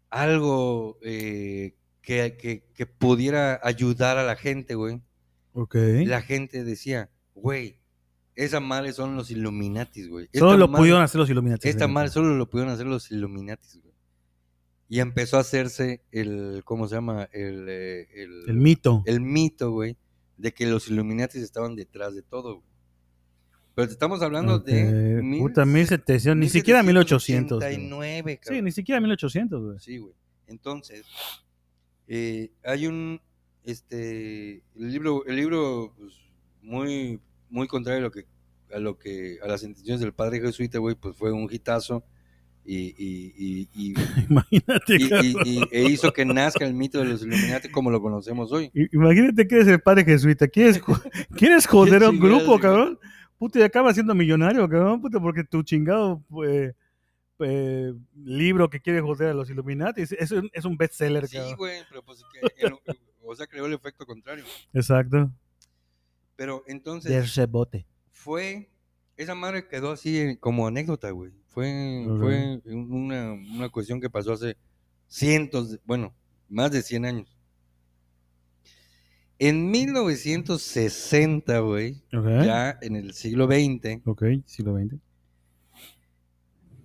[0.09, 5.01] algo eh, que, que- que pudiera ayudar a la gente, güey,
[5.53, 5.76] Ok.
[6.05, 7.80] la gente decía, güey,
[8.36, 10.28] esa madre son los Illuminatis, güey.
[10.34, 11.69] Solo lo madre- pudieron hacer los Illuminati.
[11.69, 13.92] Esta madre solo lo pudieron hacer los Illuminatis, güey.
[14.93, 17.27] Y empezó a hacerse el, ¿cómo se llama?
[17.31, 19.01] El, eh, el, El mito.
[19.07, 19.97] el mito, güey,
[20.37, 22.67] de que los Illuminatis estaban detrás de todo, güey.
[23.73, 25.17] Pero te estamos hablando de...
[25.17, 27.57] Ok, Puta, 1700, ni siquiera 1800.
[27.57, 27.69] güey.
[27.75, 28.65] 1789, Sí, cabrón.
[28.65, 29.79] ni siquiera 1800, güey.
[29.79, 30.13] Sí, güey.
[30.45, 31.07] Entonces,
[32.07, 33.19] eh, hay un,
[33.63, 36.13] este, el libro, el libro, pues,
[36.61, 37.19] muy,
[37.49, 38.27] muy contrario a lo que,
[38.71, 42.03] a lo que, a las intenciones del padre jesuita, güey, pues fue un hitazo
[42.66, 43.93] y, y, y, y,
[44.30, 44.97] Imagínate,
[45.72, 48.72] e hizo que nazca el mito de los Illuminati como lo conocemos hoy.
[48.91, 50.47] Imagínate que eres el padre jesuita.
[50.47, 50.82] ¿Quieres,
[51.36, 52.99] ¿quieres joder a un grupo, cabrón?
[53.38, 55.01] Puta, y acabas siendo millonario, cabrón.
[55.01, 56.74] Puta, porque tu chingado pues,
[57.39, 57.93] eh,
[58.24, 62.03] libro que quiere joder a los Illuminati es, un, es un bestseller, Sí, güey, pero
[62.03, 62.76] pues, que el-
[63.26, 64.43] o sea, creó el efecto contrario.
[64.74, 65.32] Exacto.
[66.36, 67.11] Pero entonces...
[67.11, 67.86] De ese bote.
[68.11, 68.70] fue
[69.16, 71.32] esa madre quedó así como anécdota, güey.
[71.53, 74.57] Fue, fue una, una cuestión que pasó hace
[75.07, 76.13] cientos, de- bueno,
[76.49, 77.37] más de 100 años.
[79.39, 84.95] En 1960, güey, ya en el siglo XX, Ok, siglo XX.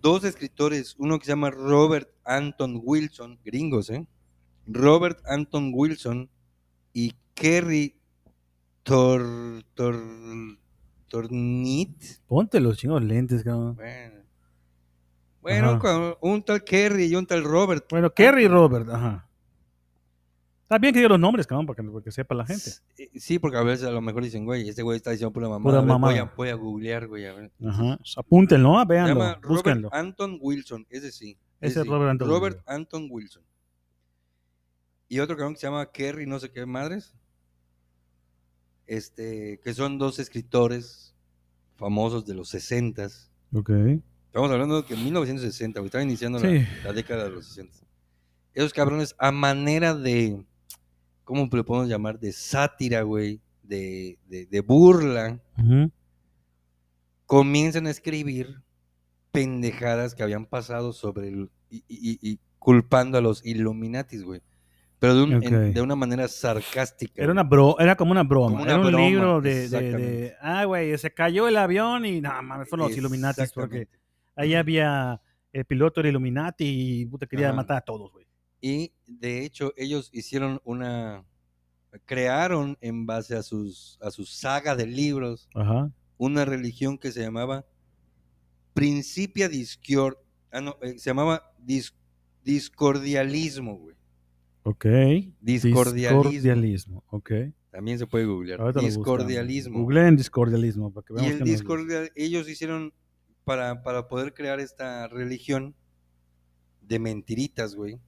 [0.00, 4.06] dos escritores, uno que se llama Robert Anton Wilson, gringos, ¿eh?
[4.66, 6.28] Robert Anton Wilson
[6.92, 7.94] y Kerry
[8.82, 10.02] Tor, Tor,
[11.08, 13.76] Tornit, Ponte los chingos lentes, cabrón.
[13.76, 14.17] Bueno,
[15.48, 15.78] bueno Ajá.
[15.78, 17.86] con un tal Kerry y un tal Robert.
[17.90, 19.24] Bueno, Kerry y Robert, ajá.
[20.62, 22.70] Está bien que diga los nombres, cabrón, para que, para que sepa la gente.
[23.14, 25.80] Sí, porque a veces a lo mejor dicen, güey, este güey está diciendo pura mamada.
[25.80, 27.50] Pura ver, Voy, a, voy a googlear, güey, a ver.
[27.66, 27.98] Ajá.
[28.18, 29.88] Apúntenlo, ah, Se véanlo, llama Robert búsquenlo.
[29.92, 31.38] Anton Wilson, ese sí.
[31.62, 32.74] Ese es Robert Anton Robert Wilson.
[32.74, 33.42] Anton Wilson.
[35.08, 37.14] Y otro cabrón que se llama Kerry, no sé qué madres.
[38.86, 41.14] Este, que son dos escritores
[41.76, 43.06] famosos de los 60
[43.54, 43.70] Ok.
[44.38, 46.64] Estamos hablando de que en 1960, güey, estaba iniciando la- Sí.
[46.84, 47.76] la, década de los 60.
[48.54, 50.44] Esos cabrones, a manera de,
[51.24, 52.20] ¿cómo le podemos llamar?
[52.20, 55.90] De sátira, güey, de, de, de burla, Ujú.
[57.26, 58.62] comienzan a escribir
[59.32, 64.40] pendejadas que habían pasado sobre el, y, y- y culpando a los Illuminatis, güey.
[65.00, 65.74] Pero de, un- en- Ok.
[65.74, 67.20] de una manera sarcástica.
[67.22, 68.50] Era, una bro, era como una broma.
[68.52, 70.34] Como una era un broma, libro de, de- de.
[70.40, 73.42] Ah, güey, se cayó el avión y nada, mames, fueron los Illuminati.
[73.52, 73.88] Porque.
[74.38, 75.20] Ahí había.
[75.52, 76.64] El piloto era Illuminati
[77.02, 77.56] y puta, quería Ajá.
[77.56, 78.26] matar a todos, güey.
[78.60, 81.24] Y de hecho, ellos hicieron una.
[82.04, 85.90] Crearon en base a sus, a su saga de libros Ajá.
[86.18, 87.64] una religión que se llamaba
[88.74, 90.16] Principia Discord.
[90.52, 91.94] Ah, no, eh, se llamaba dis-
[92.44, 93.96] Discordialismo, güey.
[94.62, 94.84] Ok.
[95.40, 96.22] Discordialismo.
[96.24, 97.04] Discordialismo.
[97.08, 97.30] Ok.
[97.70, 98.72] También se puede googlear.
[98.74, 99.80] Discordialismo.
[99.80, 101.62] Googleen discordialismo para que Y veamos el qué nos dice.
[101.62, 102.92] discordia, ellos hicieron
[103.48, 105.74] para, para poder crear esta religión
[106.82, 107.98] de mentiritas, güey.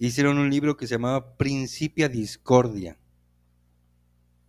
[0.00, 2.98] Hicieron un libro que se llamaba Principia Discordia.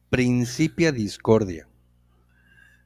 [0.10, 1.70] Principia Discordia.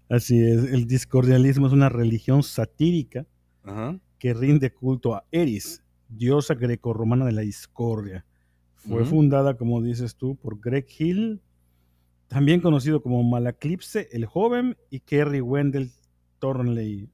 [0.09, 0.65] Así es.
[0.73, 3.25] El discordialismo es una religión satírica
[3.63, 3.97] Ajá.
[4.19, 8.25] que rinde culto a Eris, diosa grecorromana de la discordia.
[8.75, 11.39] Fue fundada, como dices tú, por Greg Hill,
[12.27, 15.91] también conocido como Malaclipse el Joven, y Kerry Wendell
[16.41, 17.09] Thornley,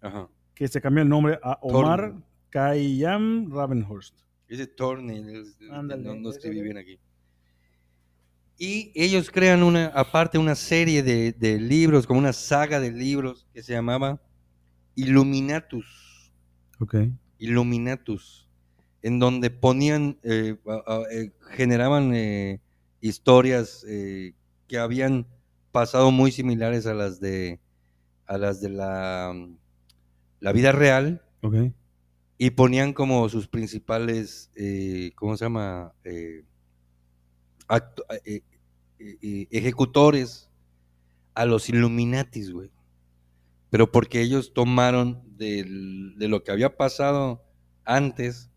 [0.00, 0.28] Ajá.
[0.54, 2.22] que se cambió el nombre a Omar Thornley.
[2.50, 4.20] Khayyam Ravenhurst.
[4.46, 4.70] Ese
[5.70, 7.00] Ándale, no, no escribí bien aquí.
[8.58, 13.48] Y ellos crean una, aparte una serie de, de libros, como una saga de libros
[13.54, 14.20] que se llamaba
[14.94, 16.30] Illuminatus.
[16.78, 16.96] Ok.
[17.38, 18.46] Illuminatus,
[19.00, 20.56] en donde ponían, eh,
[21.10, 22.60] eh, generaban eh,
[23.00, 25.26] historias que habían
[25.72, 27.58] pasado muy similares a las de,
[28.26, 29.34] a las de la,
[30.40, 31.54] la vida real Ok.
[32.38, 35.92] y ponían como sus principales, eh, ¿cómo se llama?
[36.04, 36.44] Eh,
[37.68, 38.42] acto- eh,
[39.50, 40.48] ejecutores
[41.34, 42.70] a los Illuminatis, güey.
[43.70, 47.42] Pero porque ellos tomaron del- de lo que había pasado
[47.84, 48.50] antes,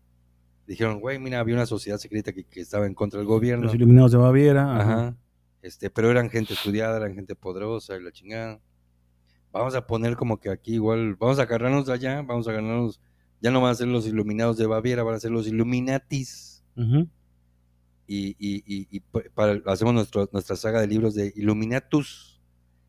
[0.66, 3.64] dijeron, güey, mira, había una sociedad secreta que, que estaba en contra del gobierno.
[3.64, 4.78] Los iluminados de Baviera.
[4.80, 4.92] Ajá.
[4.92, 5.16] Ajá.
[5.62, 8.60] Este, pero eran gente estudiada, eran gente poderosa y la chingada.
[9.58, 13.00] Vamos a poner como que aquí igual, vamos a agarrarnos de allá, vamos a agarrarnos,
[13.40, 16.62] ya no van a ser los iluminados de Baviera, van a ser los Illuminatis.
[18.08, 22.40] Y, y- y- y pa- para- hacemos nuestro- nuestra saga de libros de Illuminatus,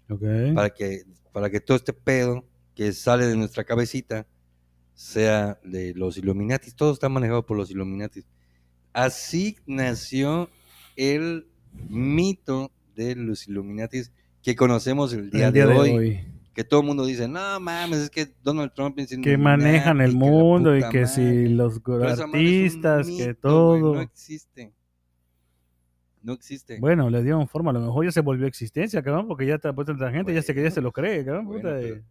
[0.09, 0.21] Ok.
[0.53, 2.45] para que, para que todo este pedo
[2.75, 4.27] que sale de nuestra cabecita
[4.93, 6.75] sea de los Illuminatis.
[6.75, 8.27] Todo está manejado por los Illuminatis.
[8.93, 10.49] Así nació
[10.95, 11.47] el
[11.89, 14.11] mito de los Illuminatis
[14.43, 16.19] que conocemos el día, El día de, de hoy, hoy.
[16.57, 20.13] Que todo el mundo dice, no mames, es que Donald Trump es Que manejan el
[20.15, 21.49] mundo y que si madre".
[21.49, 23.93] los artistas, que mito, todo.
[23.93, 24.73] no existe.
[26.23, 26.79] No existe.
[26.79, 29.71] Bueno, le dieron forma, a lo mejor ya se volvió existencia, cabrón, porque ya está
[29.71, 31.45] puesta la gente, ya se que ya se lo cree, cabrón.
[31.45, 32.03] bueno, puta, pero- eh.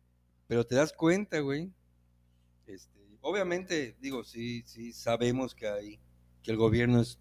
[0.47, 1.73] Pero te das cuenta, güey.
[2.69, 5.99] Este, obviamente, digo, sí, sí sabemos que hay,
[6.45, 7.19] que el gobierno es,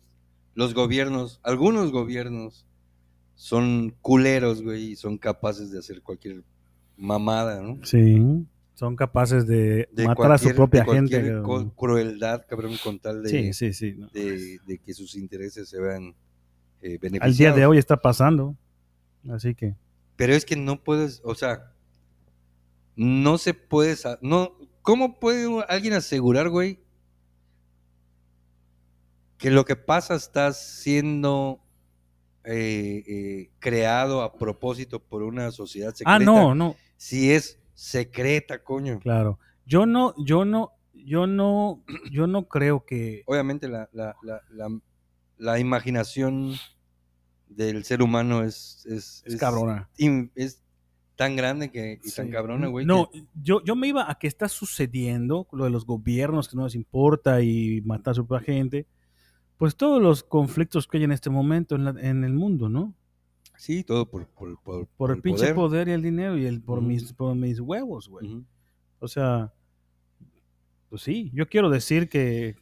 [0.53, 2.67] los gobiernos, algunos gobiernos
[3.34, 6.43] son culeros, güey, y son capaces de hacer cualquier
[6.97, 7.79] mamada, ¿no?
[7.83, 11.21] Sí, son capaces de, De matar a su propia de gente.
[11.21, 11.69] cabrón.
[11.75, 13.95] crueldad, cabrón, con tal de, Sí, sí, sí.
[13.97, 14.07] no.
[14.07, 16.15] de, de que sus intereses se vean
[16.81, 17.57] eh, Al día beneficiados.
[17.57, 18.55] de hoy está pasando.
[19.29, 19.75] Así que,
[20.15, 21.71] Pero es que no puedes, o sea,
[22.95, 26.79] no se puede, no, ¿cómo puede alguien asegurar, güey,
[29.37, 31.59] que lo que pasa está siendo
[32.45, 36.15] eh, eh, creado a propósito por una sociedad secreta?
[36.15, 38.99] ah, no, no, Si es secreta, coño.
[38.99, 39.39] claro.
[39.67, 43.23] Yo no, yo no, yo no, yo no creo que.
[43.25, 44.79] Obviamente la, la, la, la,
[45.37, 46.53] la imaginación
[47.47, 48.85] del ser humano es...
[48.85, 49.89] Es, Es cabrona.
[49.97, 50.61] in- es
[51.15, 52.85] tan grande que, y tan cabrona, güey.
[52.85, 56.57] No, que- yo, yo me iba a que está sucediendo, lo de los gobiernos que
[56.57, 58.85] no les importa y matar a su propia gente.
[59.57, 62.93] Pues todos los conflictos que hay en este momento en, la- en el mundo, ¿no?
[63.57, 65.55] Sí, todo por, por, por, Por el pinche poder.
[65.55, 65.87] poder.
[65.89, 68.43] y el dinero y el por mis por mis huevos, güey.
[68.99, 69.53] O sea,
[70.89, 72.55] pues sí, yo quiero decir que,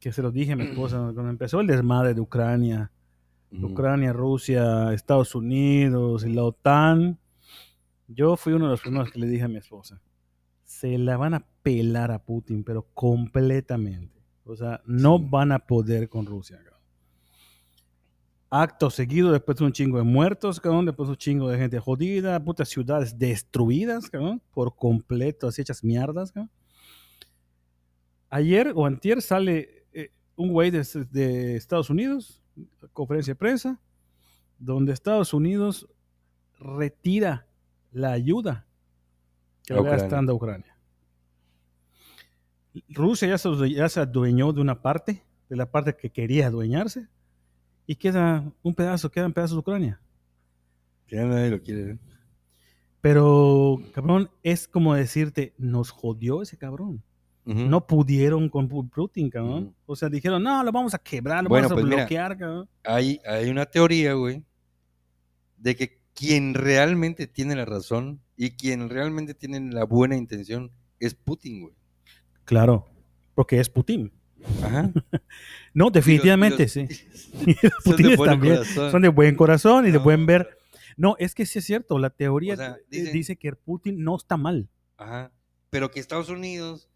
[0.00, 2.90] que se lo dije a mi esposa cuando empezó el desmadre de Ucrania.
[3.52, 7.18] Ucrania, Rusia, Estados Unidos y la OTAN.
[8.08, 10.00] Yo fui uno de los primeros que le dije a mi esposa,
[10.64, 14.20] se la van a pelar a Putin, pero completamente.
[14.44, 15.26] O sea, no Sí.
[15.30, 16.60] van a poder con Rusia.
[18.50, 22.68] Acto seguido, después un chingo de muertos, cabrón, después un chingo de gente jodida, putas
[22.68, 26.50] ciudades destruidas, cabrón, por completo, así hechas mierdas, cabrón.
[28.30, 32.42] Ayer o antier sale eh, un güey de, de Estados Unidos,
[32.92, 33.80] conferencia de prensa,
[34.58, 35.88] donde Estados Unidos
[36.58, 37.46] retira
[37.92, 38.66] la ayuda
[39.66, 40.76] que le está dando a Ucrania.
[42.88, 47.08] Rusia ya se, ya se adueñó de una parte, de la parte que quería adueñarse,
[47.86, 50.00] y queda un pedazo, quedan pedazos de Ucrania.
[51.08, 51.92] Ya nadie lo quiere.
[51.92, 51.98] ¿eh?
[53.00, 57.02] Pero, cabrón, es como decirte, nos jodió ese cabrón.
[57.46, 59.64] No pudieron con Pu- Putin, cabrón.
[59.64, 59.74] Ujú.
[59.84, 61.96] O sea, dijeron, no, lo vamos a quebrar, lo Bueno, vamos a pues mira.
[61.98, 62.68] bloquear, cabrón.
[62.84, 64.42] Hay, hay una teoría, güey,
[65.58, 71.14] de que quien realmente tiene la razón y quien realmente tiene la buena intención es
[71.14, 71.74] Putin, güey.
[72.46, 72.86] Claro,
[73.34, 74.10] porque es Putin.
[74.62, 74.90] Ajá.
[75.76, 76.86] No, definitivamente, los- sí.
[77.84, 78.90] son de buen también, corazón.
[78.92, 80.56] son de buen corazón y de No, buen ver.
[80.96, 84.14] No, es que sí es cierto, la teoría O sea, dicen- dice que Putin no
[84.16, 84.68] está mal.
[84.96, 85.32] Ajá.
[85.70, 86.88] Pero que Estados Unidos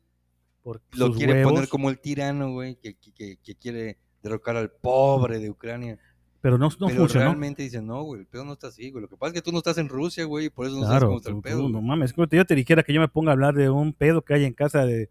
[0.63, 4.57] Por lo quiere huevos, poner como el tirano, güey, que, que- que- que quiere derrocar
[4.57, 5.99] al pobre de Ucrania.
[6.41, 7.25] pero no, no pero funcionó.
[7.25, 9.03] realmente dicen, no, güey, el pedo no está así, güey.
[9.03, 10.87] Lo que pasa es que tú no estás en Rusia, güey, y por eso no
[10.87, 11.63] sabes cómo está el pedo.
[11.63, 14.23] tú, no mames, yo te dijera que yo me ponga a hablar de un pedo
[14.23, 15.11] que hay en casa de,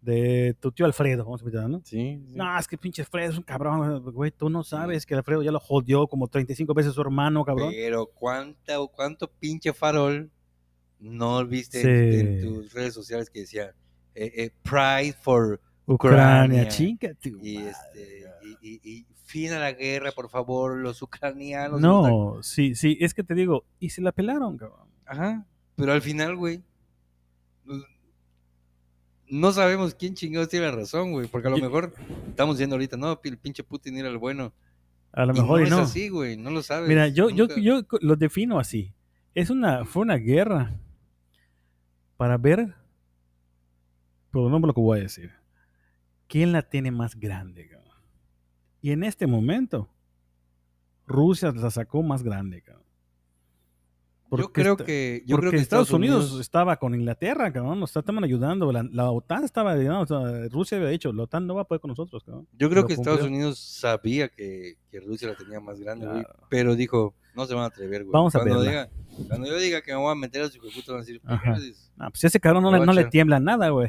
[0.00, 1.80] de tu tío Alfredo, vamos a ¿no?
[1.84, 2.34] Sí, sí.
[2.36, 5.50] No, es que pinche Alfredo es un cabrón, güey, tú no sabes que Alfredo ya
[5.50, 7.72] lo jodió como 35 veces su hermano, cabrón.
[7.74, 10.30] Pero cuánta, cuánto pinche farol
[11.00, 11.88] no viste Sí.
[11.88, 13.74] en, en tus redes sociales que decía
[14.14, 16.68] eh, eh, Pride for Ucrania, Ucrania.
[16.68, 17.10] chinga
[17.42, 18.24] y, este,
[18.62, 21.80] y, y- y fin a la guerra, por favor, los ucranianos.
[21.80, 24.88] No, sí, sí, es que te digo, y se la pelaron, cabrón.
[25.06, 25.46] Ajá.
[25.76, 26.62] Pero al final, güey,
[29.30, 31.92] no sabemos quién chingados tiene razón, güey, porque a lo mejor
[32.28, 34.52] estamos diciendo ahorita, no, el pinche Putin era el bueno.
[35.12, 35.80] A lo Y mejor no y no.
[35.82, 36.88] es así, güey, no lo sabes.
[36.88, 38.92] Mira, yo, yo, yo lo defino así.
[39.34, 40.78] Es una, fue una guerra
[42.16, 42.74] para ver,
[44.30, 45.32] pero no por lo que voy a decir,
[46.26, 47.96] quién la tiene más grande, cabrón.
[48.80, 49.88] Y en este momento,
[51.06, 52.87] Rusia la sacó más grande, cabrón.
[54.30, 57.96] Yo Porque creo esta- que, yo creo que Estados, Unidos, estaba con Inglaterra, cabrón, nos
[57.96, 61.54] estaban ayudando, la, la OTAN estaba ayudando, o sea, Rusia había dicho, la OTAN no
[61.54, 62.46] va a poder con nosotros, cabrón.
[62.52, 63.36] Yo creo Lo que Estados cumplió.
[63.38, 66.24] Unidos sabía que, que Rusia la tenía más grande, güey.
[66.24, 66.40] Claro.
[66.50, 68.12] Pero dijo, no se van a atrever, güey.
[68.12, 68.70] Vamos a cuando verla.
[69.16, 71.22] diga, cuando yo diga que me voy a meter a su puta, van a decir.
[71.24, 73.88] Ah, pues ese cabrón no, le, no le tiembla nada, güey.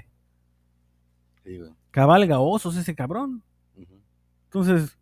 [1.43, 1.71] Sí, güey.
[1.91, 3.43] Cabalga osos ese cabrón.
[3.75, 3.99] Ujú.
[4.45, 4.97] Entonces,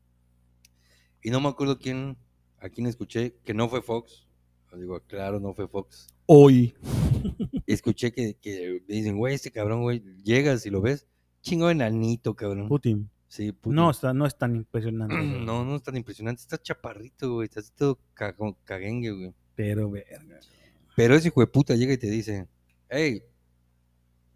[1.22, 2.18] Y no me acuerdo quién,
[2.60, 4.27] a quién escuché, que no fue Fox.
[4.76, 6.08] Digo, claro, no fue Fox.
[6.26, 6.76] hoy.
[7.66, 11.08] Escuché que, que dicen, güey, este cabrón, güey, llegas y lo ves,
[11.42, 12.68] chingo enanito, cabrón.
[12.68, 13.10] Putin.
[13.28, 13.76] Sí, Putin.
[13.76, 15.16] No, está, no es tan impresionante.
[15.16, 15.46] güey.
[15.46, 16.42] no, no es tan impresionante.
[16.42, 17.46] Está chaparrito, güey.
[17.46, 19.34] Está así todo cago- caguengue, güey.
[19.56, 20.40] Pero, verga.
[20.96, 22.48] Pero ese hijo de puta llega y te dice,
[22.90, 23.24] hey,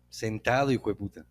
[0.10, 1.26] sentado, hijo de puta.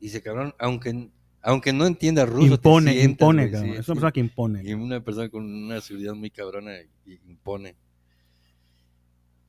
[0.00, 1.10] Y dice, cabrón, aunque,
[1.42, 3.72] aunque no entienda ruso, impone, te sientas, impone, güey, cabrón.
[3.74, 4.62] sí, es una persona que impone.
[4.64, 6.72] Y una persona con una seguridad muy cabrona
[7.06, 7.76] y impone.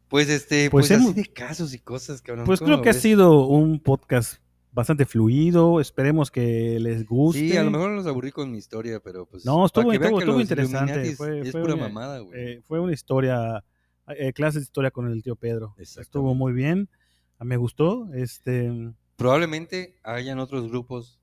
[0.09, 2.45] Pues este, Pues pues, hemos- así de casos y cosas, cabrón.
[2.45, 4.41] Pues ¿cómo creo que ha sido un podcast
[4.71, 5.79] bastante fluido.
[5.79, 7.39] Esperemos que les guste.
[7.51, 9.45] Sí, a lo mejor nos aburrí con mi historia, pero pues.
[9.45, 12.31] No, estuvo- estuvo- estuvo los interesante, fue- es fue pura una- mamada, güey.
[12.39, 13.63] Eh, fue una historia,
[14.07, 15.75] eh, clase de historia con el tío Pedro.
[15.77, 16.89] Estuvo muy bien.
[17.39, 18.11] Me gustó.
[18.13, 18.71] Este,
[19.15, 21.18] Probablemente hayan otros grupos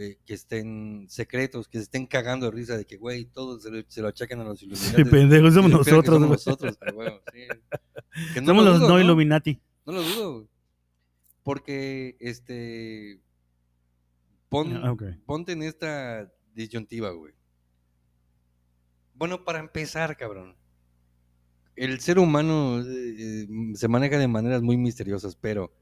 [0.00, 3.70] eh, que estén secretos, que se estén cagando de risa de que, güey, todos se
[3.70, 5.08] lo, se lo achacan a los sí, Illuminatis.
[5.10, 6.04] pendejos, somos nosotros.
[6.06, 6.78] somos nosotros,
[7.32, 7.40] sí.
[8.32, 9.00] Que no Somos lo los dudo, no.
[9.00, 9.60] Illuminati.
[9.84, 10.48] No lo dudo, güey.
[11.42, 13.20] Porque, este.
[14.48, 14.94] Pon, Ah.
[15.26, 17.34] Ponte en esta disyuntiva, güey.
[19.14, 20.56] Bueno, para empezar, cabrón.
[21.74, 22.84] El ser humano eh,
[23.18, 25.72] eh, se maneja de maneras muy misteriosas, pero.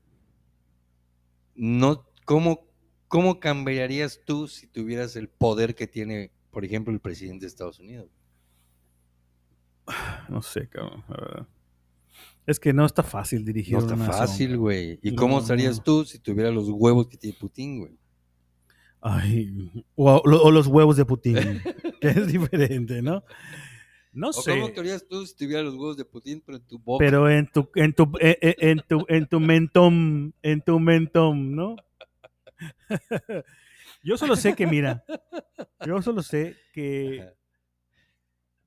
[1.54, 2.65] No, ¿cómo,
[3.08, 7.78] ¿Cómo cambiarías tú si tuvieras el poder que tiene, por ejemplo, el presidente de Estados
[7.78, 8.10] Unidos?
[10.28, 11.04] No sé, cabrón.
[11.08, 11.48] la verdad.
[12.46, 14.98] Es que no está fácil dirigir No está una fácil, güey.
[15.02, 15.42] ¿Y No, cómo no.
[15.42, 17.98] estarías tú si tuvieras los huevos que tiene Putin, güey?
[19.00, 21.34] Ay, o, o los huevos de Putin,
[22.00, 23.22] que es diferente, ¿no?
[24.12, 24.52] No ¿O sé.
[24.52, 27.04] cómo actuarías tú si tuvieras los huevos de Putin, pero en tu boca?
[27.04, 31.54] Pero en tu, en tu, eh, eh, en tu, en tu mentom, en tu mentom,
[31.54, 31.76] ¿no?
[34.02, 35.04] Yo solo sé que, mira,
[35.84, 37.32] yo solo sé que Ajá.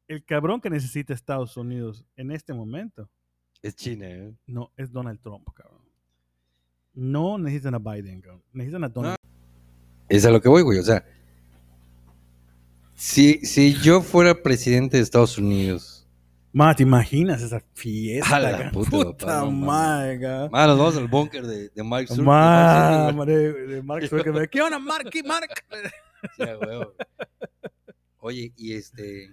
[0.07, 3.09] el cabrón que necesita Estados Unidos en este momento,
[3.61, 4.33] Es China, ¿eh?
[4.47, 5.81] no, es Donald Trump, cabrón.
[6.93, 8.43] No necesitan a Biden, cabrón.
[8.51, 9.17] Necesitan a Donald
[10.07, 10.79] Es a lo que voy, güey.
[10.79, 11.05] O sea,
[12.95, 15.98] si, si yo fuera presidente de Estados Unidos,
[16.51, 18.35] Ma, ¿te imaginas esa fiesta?
[18.35, 20.49] A la puta, Puta, madre, ca.
[20.51, 22.25] ma, nos vamos al búnker de, de Mark Zuckerberg.
[22.27, 24.49] Ma, Sí, madre, de Mark Zuckerberg.
[24.49, 25.09] ¿Qué onda, Mark?
[25.11, 25.49] ¿Qué Mark?
[26.39, 26.93] a huevo.
[28.17, 29.29] Oye, y este.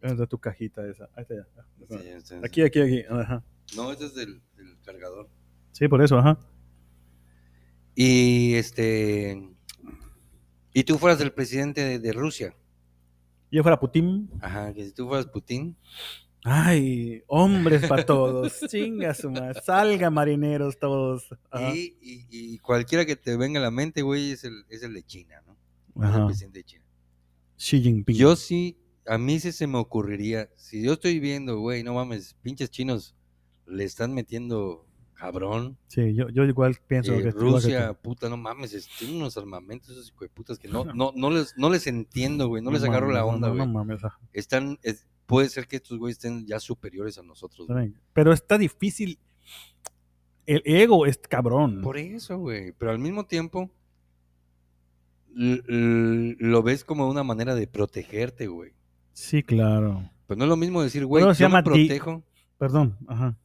[0.00, 1.08] ¿Dónde está tu cajita esa?
[1.16, 1.98] Ahí está ya.
[1.98, 3.02] sí, este- Aquí, aquí, aquí.
[3.10, 3.42] Ajá.
[3.76, 5.28] No, este es del, del cargador.
[5.72, 6.38] Sí, por eso, ajá.
[7.94, 9.50] Y este.
[10.72, 12.54] Y tú fueras el presidente de, de Rusia.
[13.52, 14.28] Yo fuera Putin.
[14.40, 15.76] Ajá, que si tú fueras Putin.
[16.44, 18.58] Ay, hombres para todos.
[18.68, 19.60] Chinga su madre.
[19.62, 21.26] Salga marineros todos.
[21.72, 24.94] Y, y- y cualquiera que te venga a la mente, güey, es el, es el
[24.94, 25.56] de China, ¿no?
[26.18, 26.84] El presidente de China.
[27.56, 28.16] Xi Jinping.
[28.16, 28.76] Yo sí,
[29.06, 33.14] a mí sí se me ocurriría, si yo estoy viendo, güey, no mames, pinches chinos
[33.66, 34.84] le están metiendo
[35.22, 35.78] cabrón.
[35.86, 39.90] Sí, yo, yo igual pienso eh, que Rusia, puta, no mames, es- tienen unos armamentos
[39.90, 42.82] esos hijos de putas que no, no, no les, no les entiendo, güey, no les
[42.82, 43.66] agarro mames, la onda, no, güey.
[43.66, 44.18] No, mames, ajá.
[44.32, 47.68] Están, es- puede ser que estos güeyes estén ya superiores a nosotros.
[47.68, 47.94] Güey.
[48.12, 49.18] Pero está difícil.
[50.44, 51.82] El ego es cabrón.
[51.82, 53.70] Por eso, güey, pero al mismo tiempo
[55.34, 58.72] lo ves como una manera de protegerte, güey.
[59.12, 60.10] Sí, claro.
[60.26, 62.22] Pues no es lo mismo decir, güey, se yo me protejo.
[62.58, 63.36] Perdón, ajá.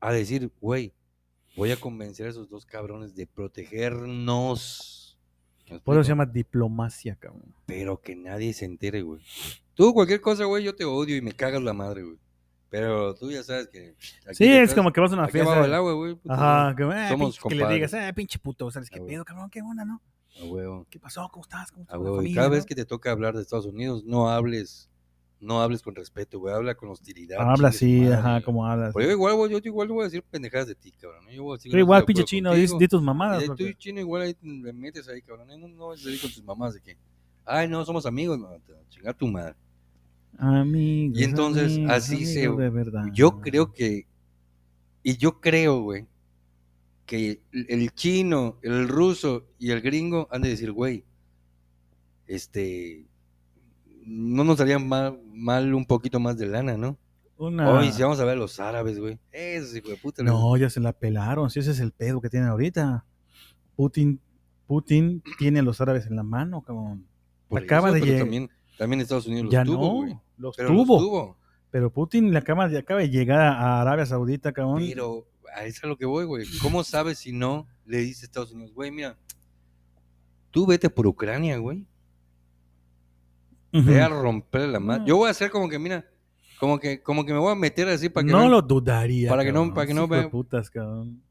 [0.00, 0.92] a decir, güey,
[1.56, 5.18] voy a convencer a esos dos cabrones de protegernos.
[5.70, 7.54] ¿Me Por eso se llama diplomacia, cabrón.
[7.66, 9.22] Pero que nadie se entere, güey.
[9.74, 12.18] Tú, cualquier cosa, güey, yo te odio y me cagas la madre, güey.
[12.68, 13.94] Pero tú ya sabes que.
[14.32, 15.76] Sí, es como que vas a una aquí abajo fiesta.
[15.76, 16.18] agua, güey.
[16.28, 19.48] Ajá, que, eh, Somos pinche- que le digas, eh, pinche puto, ¿sabes qué pedo, cabrón?
[19.48, 20.02] ¿Qué onda, no?
[20.40, 20.86] A huevo.
[20.90, 21.28] ¿Qué pasó?
[21.32, 21.70] ¿Cómo estás?
[21.70, 22.30] ¿Cómo A estás?
[22.30, 24.90] Y cada vez que te toca hablar de Estados Unidos, no hables,
[25.44, 26.54] no hables con respeto, güey.
[26.54, 27.38] Habla con hostilidad.
[27.40, 28.92] Habla así, ajá, como hablas.
[28.94, 31.26] Pero yo igual, güey, yo igual voy a decir pendejadas de ti, cabrón.
[31.30, 33.40] Yo voy a decir, Pero igual, de pinche chino, di, tus mamadas.
[33.40, 35.48] de tú, chino, igual ahí le metes ahí, cabrón.
[35.48, 36.96] No, no vas a salir con tus mamás de que,
[37.44, 38.48] ay, no, somos amigos, no,
[39.14, 39.54] tu madre.
[40.38, 41.20] Amigos.
[41.20, 43.04] Y entonces, amigos, así se- amigos de verdad.
[43.12, 44.06] Yo creo que,
[45.02, 46.06] y yo creo, güey,
[47.06, 51.04] que el chino, el ruso y el gringo han de decir, güey,
[52.26, 53.04] este,
[54.06, 56.98] no nos haría mal, mal un poquito más de lana, ¿no?
[57.36, 57.68] Una...
[57.70, 60.22] Hoy, si vamos a ver a los árabes, güey, esos hijo de puta.
[60.22, 61.50] No, ya se la pelaron.
[61.50, 63.04] Si ese es el pedo que tienen ahorita.
[63.76, 64.20] Putin,
[64.66, 67.06] Putin tiene a los árabes en la mano, cabrón.
[67.48, 70.18] por acaba eso, de llegar- También, también Estados Unidos los ya tuvo, no, güey.
[70.38, 71.36] los Pero los tuvo.
[71.70, 74.84] Pero Putin le acaba, de- acaba de llegar a Arabia Saudita, cabrón.
[74.86, 75.26] Pero
[75.56, 76.46] a eso es a lo que voy, güey.
[76.62, 79.16] ¿Cómo sabes si no le dice a Estados Unidos, güey, mira,
[80.52, 81.84] tú vete por Ucrania, güey?
[83.82, 85.00] Ve a romper la madre.
[85.00, 85.06] No.
[85.06, 86.04] Yo voy a hacer como que, mira,
[86.60, 89.28] como que, como que me voy a meter así para que no vean- lo dudaría.
[89.28, 91.22] para que no- para que no putas, cabrón.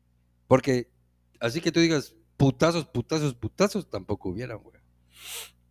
[0.47, 0.91] Porque
[1.39, 4.75] así que tú digas putazos, putazos, putazos, tampoco hubieran, güey.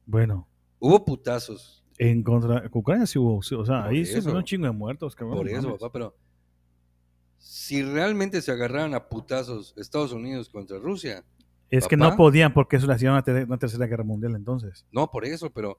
[0.07, 0.49] Bueno,
[0.79, 4.67] Hubo putazos, en contra Ucrania sí hubo, sí, o sea, Por ahí se un chingo
[4.67, 5.37] de muertos, cabrón.
[5.39, 6.17] por no eso, papá, pero
[7.39, 11.25] si realmente se agarraran a putazos Estados Unidos contra Rusia,
[11.71, 14.85] Es que no podían porque eso le hacían una, ter- una tercera guerra mundial entonces.
[14.93, 15.79] no por eso, pero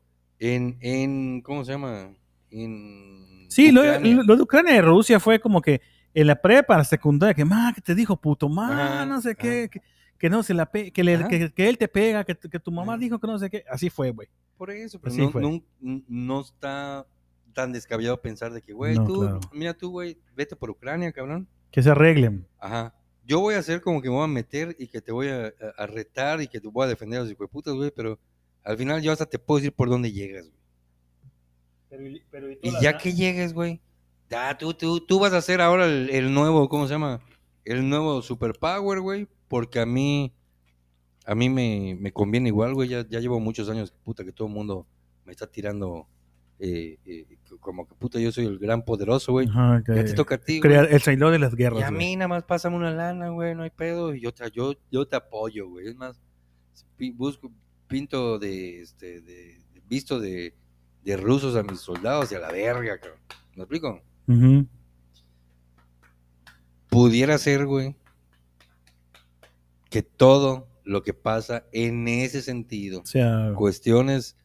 [0.52, 2.10] en, en ¿cómo se llama?
[2.52, 5.82] En Sí, lo, lo- de Ucrania y Rusia fue como que
[6.14, 9.70] en la prepa, la secundaria, que más que te dijo puto, más no sé qué,
[9.72, 9.82] que,
[10.18, 12.72] que no se la pe- que, le- que, que él te pega, que, que tu
[12.72, 13.00] mamá Ajá.
[13.00, 14.28] dijo que no sé qué, así fue, güey.
[14.58, 17.06] Por eso, pero no, no- no está
[17.54, 19.40] tan descabellado pensar de que, güey, No, tú, claro.
[19.52, 21.48] mira tú, güey, vete por Ucrania, cabrón.
[21.72, 22.48] Que se arreglen.
[22.60, 22.96] Ajá.
[23.26, 25.46] Yo voy a hacer como que me voy a meter y que te voy a,
[25.48, 28.20] a- a retar y que te voy a defender a los hijueputas, güey, pero
[28.64, 30.60] al final yo hasta te puedo decir por dónde llegas, güey.
[32.62, 33.82] Y ya que llegues, güey,
[34.30, 37.22] ya tú, tú, tú vas a ser ahora el, el nuevo, ¿cómo se llama?
[37.66, 40.34] El nuevo superpower, güey, porque a mí,
[41.26, 44.48] a mí me, me conviene igual, güey, ya, ya llevo muchos años, puta, que todo
[44.48, 44.88] el mundo
[45.26, 46.08] me está tirando,
[46.60, 47.26] eh, eh,
[47.60, 49.46] como que puta, yo soy el gran poderoso, güey.
[49.46, 49.52] Que-
[49.96, 51.80] Ya te toca a ti, crear el traidor de las guerras.
[51.80, 54.14] Y a mí nada más pásame una lana, güey, no hay pedo.
[54.16, 55.88] Y yo te, yo, yo te apoyo, güey.
[55.88, 56.20] Es más,
[57.14, 57.52] busco,
[57.94, 60.56] pinto de, este, de, de- visto de,
[61.04, 63.20] de rusos a mis soldados y a la verga, cabrón.
[63.56, 64.02] ¿Me explico?
[64.28, 64.66] Ujú.
[66.90, 67.96] Pudiera ser, güey,
[69.92, 74.38] que todo lo que pasa en ese sentido, sea, cuestiones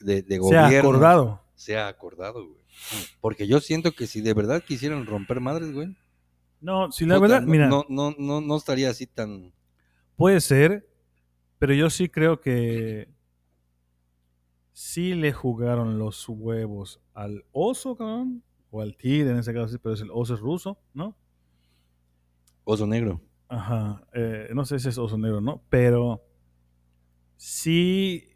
[0.00, 1.42] de, de sea gobierno, acordado.
[1.54, 2.60] sea acordado, güey.
[3.20, 5.94] Porque yo siento que si de verdad quisieran romper madres, güey,
[6.62, 9.52] No, si la puta, verdad, no, mira, no, no, no, no estaría así tan...
[10.16, 10.86] puede ser,
[11.58, 13.08] pero yo sí creo que
[14.72, 19.78] sí le jugaron los huevos al oso, cabrón, o al tigre en ese caso, sí,
[19.82, 21.16] pero es el oso es ruso, ¿no?
[22.64, 23.22] Oso negro.
[23.48, 25.62] Ajá, eh, no sé si es oso negro, ¿no?
[25.70, 26.22] Pero
[27.36, 28.28] sí,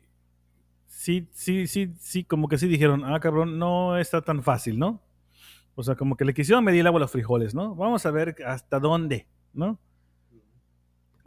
[0.86, 5.02] sí, sí, sí, sí, como que sí dijeron, ah, cabrón, no está tan fácil, ¿no?
[5.74, 7.74] O sea, como que le quisieron medir el agua a los frijoles, ¿no?
[7.74, 9.78] Vamos a ver hasta dónde, ¿no?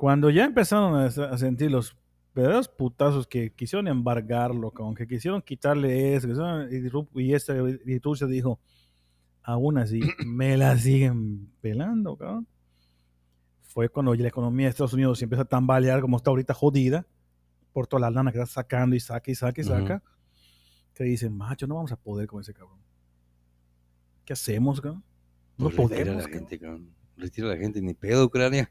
[0.03, 1.95] Cuando ya empezaron a, a sentir los
[2.35, 8.27] verdaderos putazos que quisieron embargarlo, cabrón, que quisieron quitarle eso, quisieron- y, Ru- y, Rusia
[8.27, 8.59] dijo,
[9.43, 12.45] aún así, me la siguen pelando, cabrón.
[13.61, 17.07] Fue cuando la economía de Estados Unidos se empieza a tambalear como está ahorita jodida,
[17.71, 20.03] por toda la lana que está sacando y saca y saca y saca,
[20.93, 22.79] que dicen, macho, no vamos a poder con ese cabrón.
[24.25, 25.01] ¿Qué hacemos, cabrón?
[25.57, 26.15] No Pues retira a podemos.
[26.17, 26.39] la cabrón.
[26.49, 26.89] gente, cabrón.
[27.15, 28.69] Retira a la gente, ni pedo, Ucrania.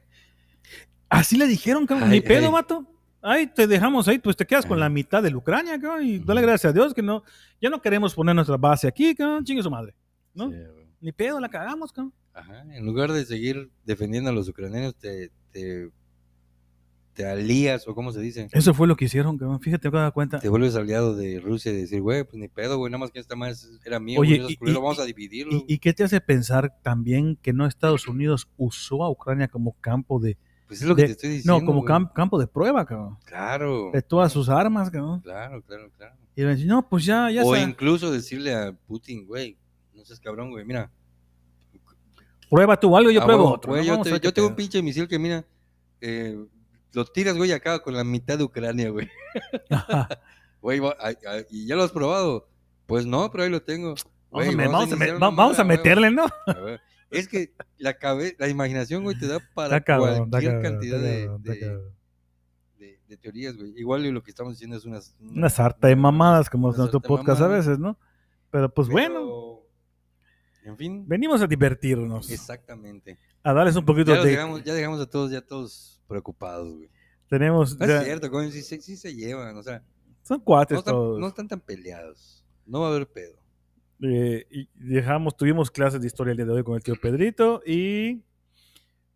[1.13, 2.51] Así le dijeron, cabrón, ni pedo, ay.
[2.51, 2.85] vato.
[3.25, 6.41] Ay, te dejamos ahí, pues te quedas con la mitad de Ucrania, cabrón, y dale
[6.41, 7.23] gracias a Dios que no,
[7.61, 9.95] ya no queremos poner nuestra base aquí, cabrón, chingue su madre,
[10.33, 10.49] ¿no?
[10.51, 10.57] Sí.
[10.99, 12.13] Ni pedo, la cagamos, cabrón.
[12.33, 12.63] Ajá.
[12.73, 15.89] En lugar de seguir defendiendo a los ucranianos, te, te,
[17.13, 18.49] te alías, o cómo se dice.
[18.51, 19.61] Eso fue lo que hicieron, cabrón.
[19.61, 20.39] Fíjate, me cuenta.
[20.39, 23.19] Te vuelves aliado de Rusia y decir, güey, pues ni pedo, güey, nada más que
[23.19, 25.63] esta más era mío, Oye, güey, y- culeros, y- vamos a dividirlo.
[25.67, 29.73] ¿Y, y qué te hace pensar también que no Estados Unidos usó a Ucrania como
[29.79, 30.37] campo de...
[30.73, 31.59] pues es lo que de- te estoy diciendo.
[31.59, 33.17] no, como campo de prueba, cabrón.
[33.25, 33.91] Claro.
[33.93, 35.21] De todas sus armas, cabrón.
[35.21, 36.15] Claro, claro, claro.
[36.35, 39.57] Y le dicen, no, pues ya, ya o incluso decirle a Putin, güey,
[39.93, 40.89] no seas cabrón, güey, mira.
[42.49, 43.71] Prueba tú algo, yo ah, pruebo otro.
[43.71, 44.03] güey, ¿no?
[44.03, 45.43] yo te- tengo un pinche misil que, mira,
[46.01, 46.37] eh,
[46.93, 49.09] lo tiras, güey, acá con la mitad de Ucrania, güey.
[50.61, 50.79] Güey,
[51.49, 52.47] ¿y ya lo has probado?
[52.85, 53.95] Pues no, pero ahí lo tengo.
[54.31, 56.23] Vamos, a, Güey, vamos a me- vamos a meterle, ¿no?
[56.47, 56.81] A ver,
[57.13, 61.29] Es que la, cabe- la imaginación, güey, te da para cabrón, cualquier cabrón, cantidad de,
[61.39, 61.93] de- cabrón.
[62.79, 63.73] de- de teorías, güey.
[63.77, 64.99] Igual lo que estamos diciendo es una...
[65.19, 67.97] Una sarta de mamadas como una nuestro podcast a veces, ¿no?
[68.51, 69.61] Pero pues bueno,
[70.63, 73.17] En fin, venimos a divertirnos, exactamente.
[73.43, 74.29] a darles un poquito Ya, de...
[74.31, 76.89] dejamos, ya dejamos a todos, ya todos preocupados, güey.
[77.27, 77.77] Tenemos...
[77.79, 79.83] No ya- es cierto, coño, sí, se- sí se llevan, o sea,
[80.21, 81.19] son cuates no están, todos.
[81.19, 82.43] no están tan peleados.
[82.65, 83.35] No va a haber pedo.
[84.05, 87.61] Eh, y dejamos, tuvimos clases de historia el día de hoy con el tío Pedrito
[87.65, 88.21] y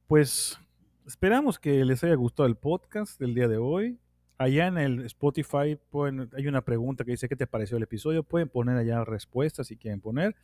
[0.07, 0.57] pues
[1.05, 3.99] esperamos que les haya gustado el podcast del día de hoy.
[4.38, 8.23] Allá en el Spotify pueden- hay una pregunta que dice ¿qué te pareció el episodio?
[8.23, 10.35] Pueden poner allá respuestas si quieren poner.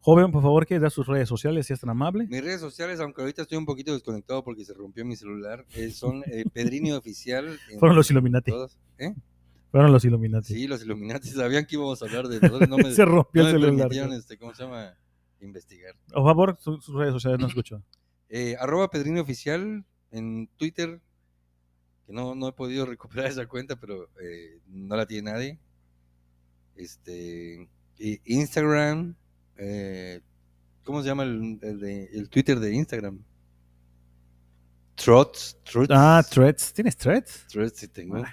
[0.00, 2.26] Joven, por favor, que dar sus redes sociales si es tan amable.
[2.28, 5.90] Mis redes sociales, aunque ahorita estoy un poquito desconectado porque se rompió mi celular, eh,
[5.90, 7.56] son eh, Pedrini Oficial.
[7.80, 8.50] Fueron los Illuminati.
[8.50, 8.78] todas.
[8.98, 9.14] ¿Eh?
[9.72, 10.54] Fueron los Illuminati.
[10.54, 12.68] Sí, los Illuminati sabían que íbamos a hablar de nosotros.
[12.68, 13.76] No me, Se rompió no el me celular.
[13.88, 14.94] permitieron, este, ¿cómo se llama?
[15.40, 15.96] Investigar.
[16.12, 17.82] Por favor, su- sus redes sociales no escucho.
[18.34, 21.02] Eh, arroba Pedrini Oficial en Twitter,
[22.06, 25.58] que no, no he podido recuperar esa cuenta, pero eh, no la tiene nadie.
[26.76, 27.68] Este,
[28.24, 29.14] Instagram,
[29.58, 30.20] eh,
[30.82, 33.22] ¿cómo se llama el, el de- el Twitter de Instagram?
[34.94, 36.72] Trots, Trots, Ah, threads.
[36.72, 37.46] ¿Tienes threads?
[37.48, 38.24] Threads sí tengo, Ay,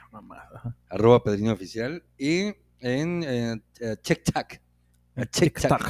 [0.89, 4.53] arroba Pedrini Oficial, y en eh, eh, TikTok,
[5.15, 5.87] a TikTok,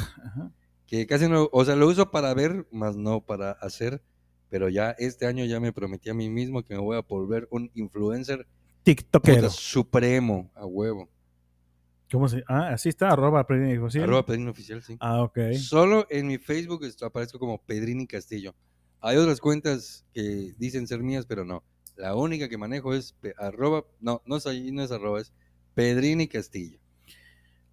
[0.85, 4.01] que casi no, o sea, lo uso para ver, más no para hacer,
[4.49, 7.47] pero ya este año ya me prometí a mí mismo que me voy a volver
[7.51, 8.47] un influencer
[8.83, 9.49] TikTokero.
[9.49, 11.09] supremo, a huevo.
[12.11, 14.05] ¿Cómo se Ah, así está, arroba Pedrini Oficial.
[14.05, 14.97] Arroba Pedrini Oficial, sí.
[14.99, 15.37] Ah, ok.
[15.59, 18.55] Solo en mi Facebook aparezco como Pedrini Castillo.
[19.01, 21.63] Hay otras cuentas que dicen ser mías, pero no.
[21.95, 25.33] La única que manejo es arroba, no, no es ahí, no es arroba, es
[25.73, 26.79] Pedrini Castillo.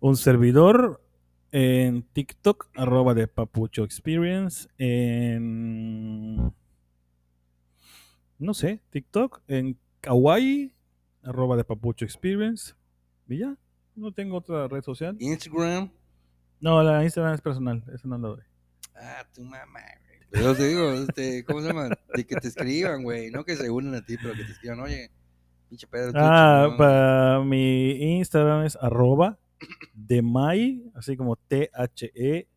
[0.00, 1.02] Un servidor
[1.52, 4.68] en TikTok, arroba de Papucho Experience.
[4.78, 6.52] En.
[8.38, 9.42] No sé, TikTok.
[9.48, 10.74] En Kawaii,
[11.22, 12.74] arroba de Papucho Experience.
[13.28, 13.56] Y ya,
[13.94, 15.16] no tengo otra red social.
[15.18, 15.90] Instagram,
[16.60, 18.44] No, la Instagram es personal, eso no lo doy.
[18.94, 19.80] ah, tu mamá,
[20.36, 21.88] Pero te digo, este, ¿cómo se llama?
[22.14, 24.80] De que te escriban, güey, no que se unan a ti, pero que te escriban,
[24.80, 25.10] oye,
[25.68, 26.12] pinche Pedro.
[26.14, 26.78] Ah, chingón".
[26.78, 29.38] para mi Instagram es arroba
[29.94, 32.48] de May, así como T-H-E.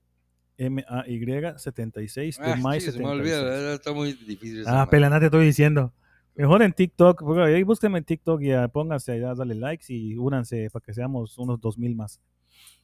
[0.62, 1.26] M-A-Y
[1.56, 3.74] 76, Ah, de May sí, se me olvida, 76.
[3.76, 4.64] está muy difícil.
[4.68, 4.92] Ah, madre.
[4.92, 5.94] pelana te estoy diciendo.
[6.36, 10.18] Mejor en TikTok, porque ahí búsquenme en TikTok y ah, pónganse allá, dale likes y
[10.18, 12.20] únanse para que seamos unos 2000 más.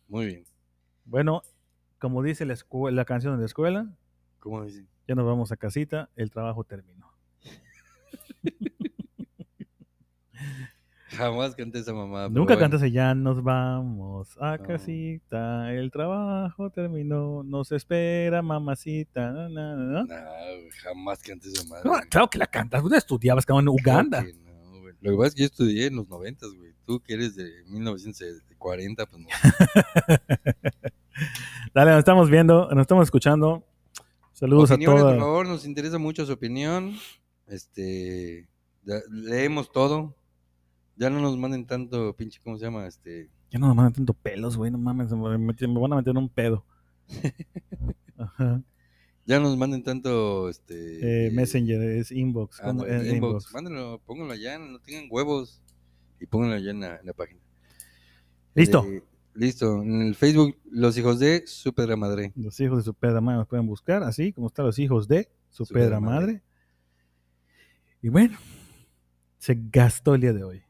[0.08, 0.44] Muy bien.
[1.04, 1.42] Bueno,
[2.00, 3.90] como dice la canción de la escuela,
[4.46, 4.88] ¿Cómo dicen?
[5.08, 7.12] ya nos vamos a casita, el trabajo terminó.
[11.10, 12.30] Jamás canté esa mamada.
[12.30, 12.60] Nunca bueno.
[12.70, 14.64] cantas ya nos vamos a No.
[14.64, 19.32] casita, el trabajo terminó, nos espera mamacita.
[19.32, 20.04] na, na.
[20.04, 20.14] No,
[20.84, 21.90] jamás canté esa madre.
[21.90, 24.24] No, claro que la cantas, tú estudiabas cabrón, en Uganda.
[24.24, 24.94] que no, güey.
[25.02, 26.72] Lo que pasa es que yo estudié en los noventas, güey.
[26.86, 29.28] Tú que eres de 1940, pues no.
[31.74, 33.66] Dale, nos estamos viendo, nos estamos escuchando.
[34.36, 35.20] Saludos Opiniones, a por todas.
[35.26, 36.94] favor, nos interesa mucho su opinión.
[37.48, 38.50] Este,
[39.10, 40.14] leemos todo.
[40.98, 42.86] Ya no nos manden tanto, pinche, ¿cómo se llama?
[42.86, 43.30] Este.
[43.50, 45.38] Ya no nos mandan tanto pelos, güey, no mames, me, van a
[45.96, 46.66] meter en un pedo.
[48.18, 48.62] Ajá.
[49.26, 51.28] Ya no nos manden tanto, este.
[51.28, 52.60] Eh, Messenger es inbox.
[52.62, 53.14] ah, Eh, inbox.
[53.14, 53.54] inbox.
[53.54, 55.62] Mándenlo, pónganlo allá, no tengan huevos.
[56.20, 57.40] Y pónganlo allá en la, en la página.
[58.54, 58.84] Listo.
[58.86, 59.02] Eh,
[59.36, 59.82] listo.
[59.82, 62.32] En el Facebook, Los Hijos de Su Pedra Madre.
[62.36, 65.30] Los hijos de su pedra madre nos pueden buscar, así como están los hijos de
[65.50, 66.26] su, Su pedra pedra madre.
[66.26, 66.44] madre.
[68.02, 68.38] Y bueno,
[69.38, 70.64] se gastó el día de hoy.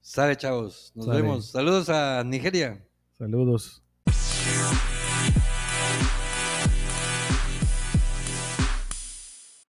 [0.00, 0.92] Sale, chavos.
[0.94, 1.22] Nos Sale.
[1.22, 1.46] vemos.
[1.50, 2.84] Saludos a Nigeria.
[3.18, 3.82] Saludos.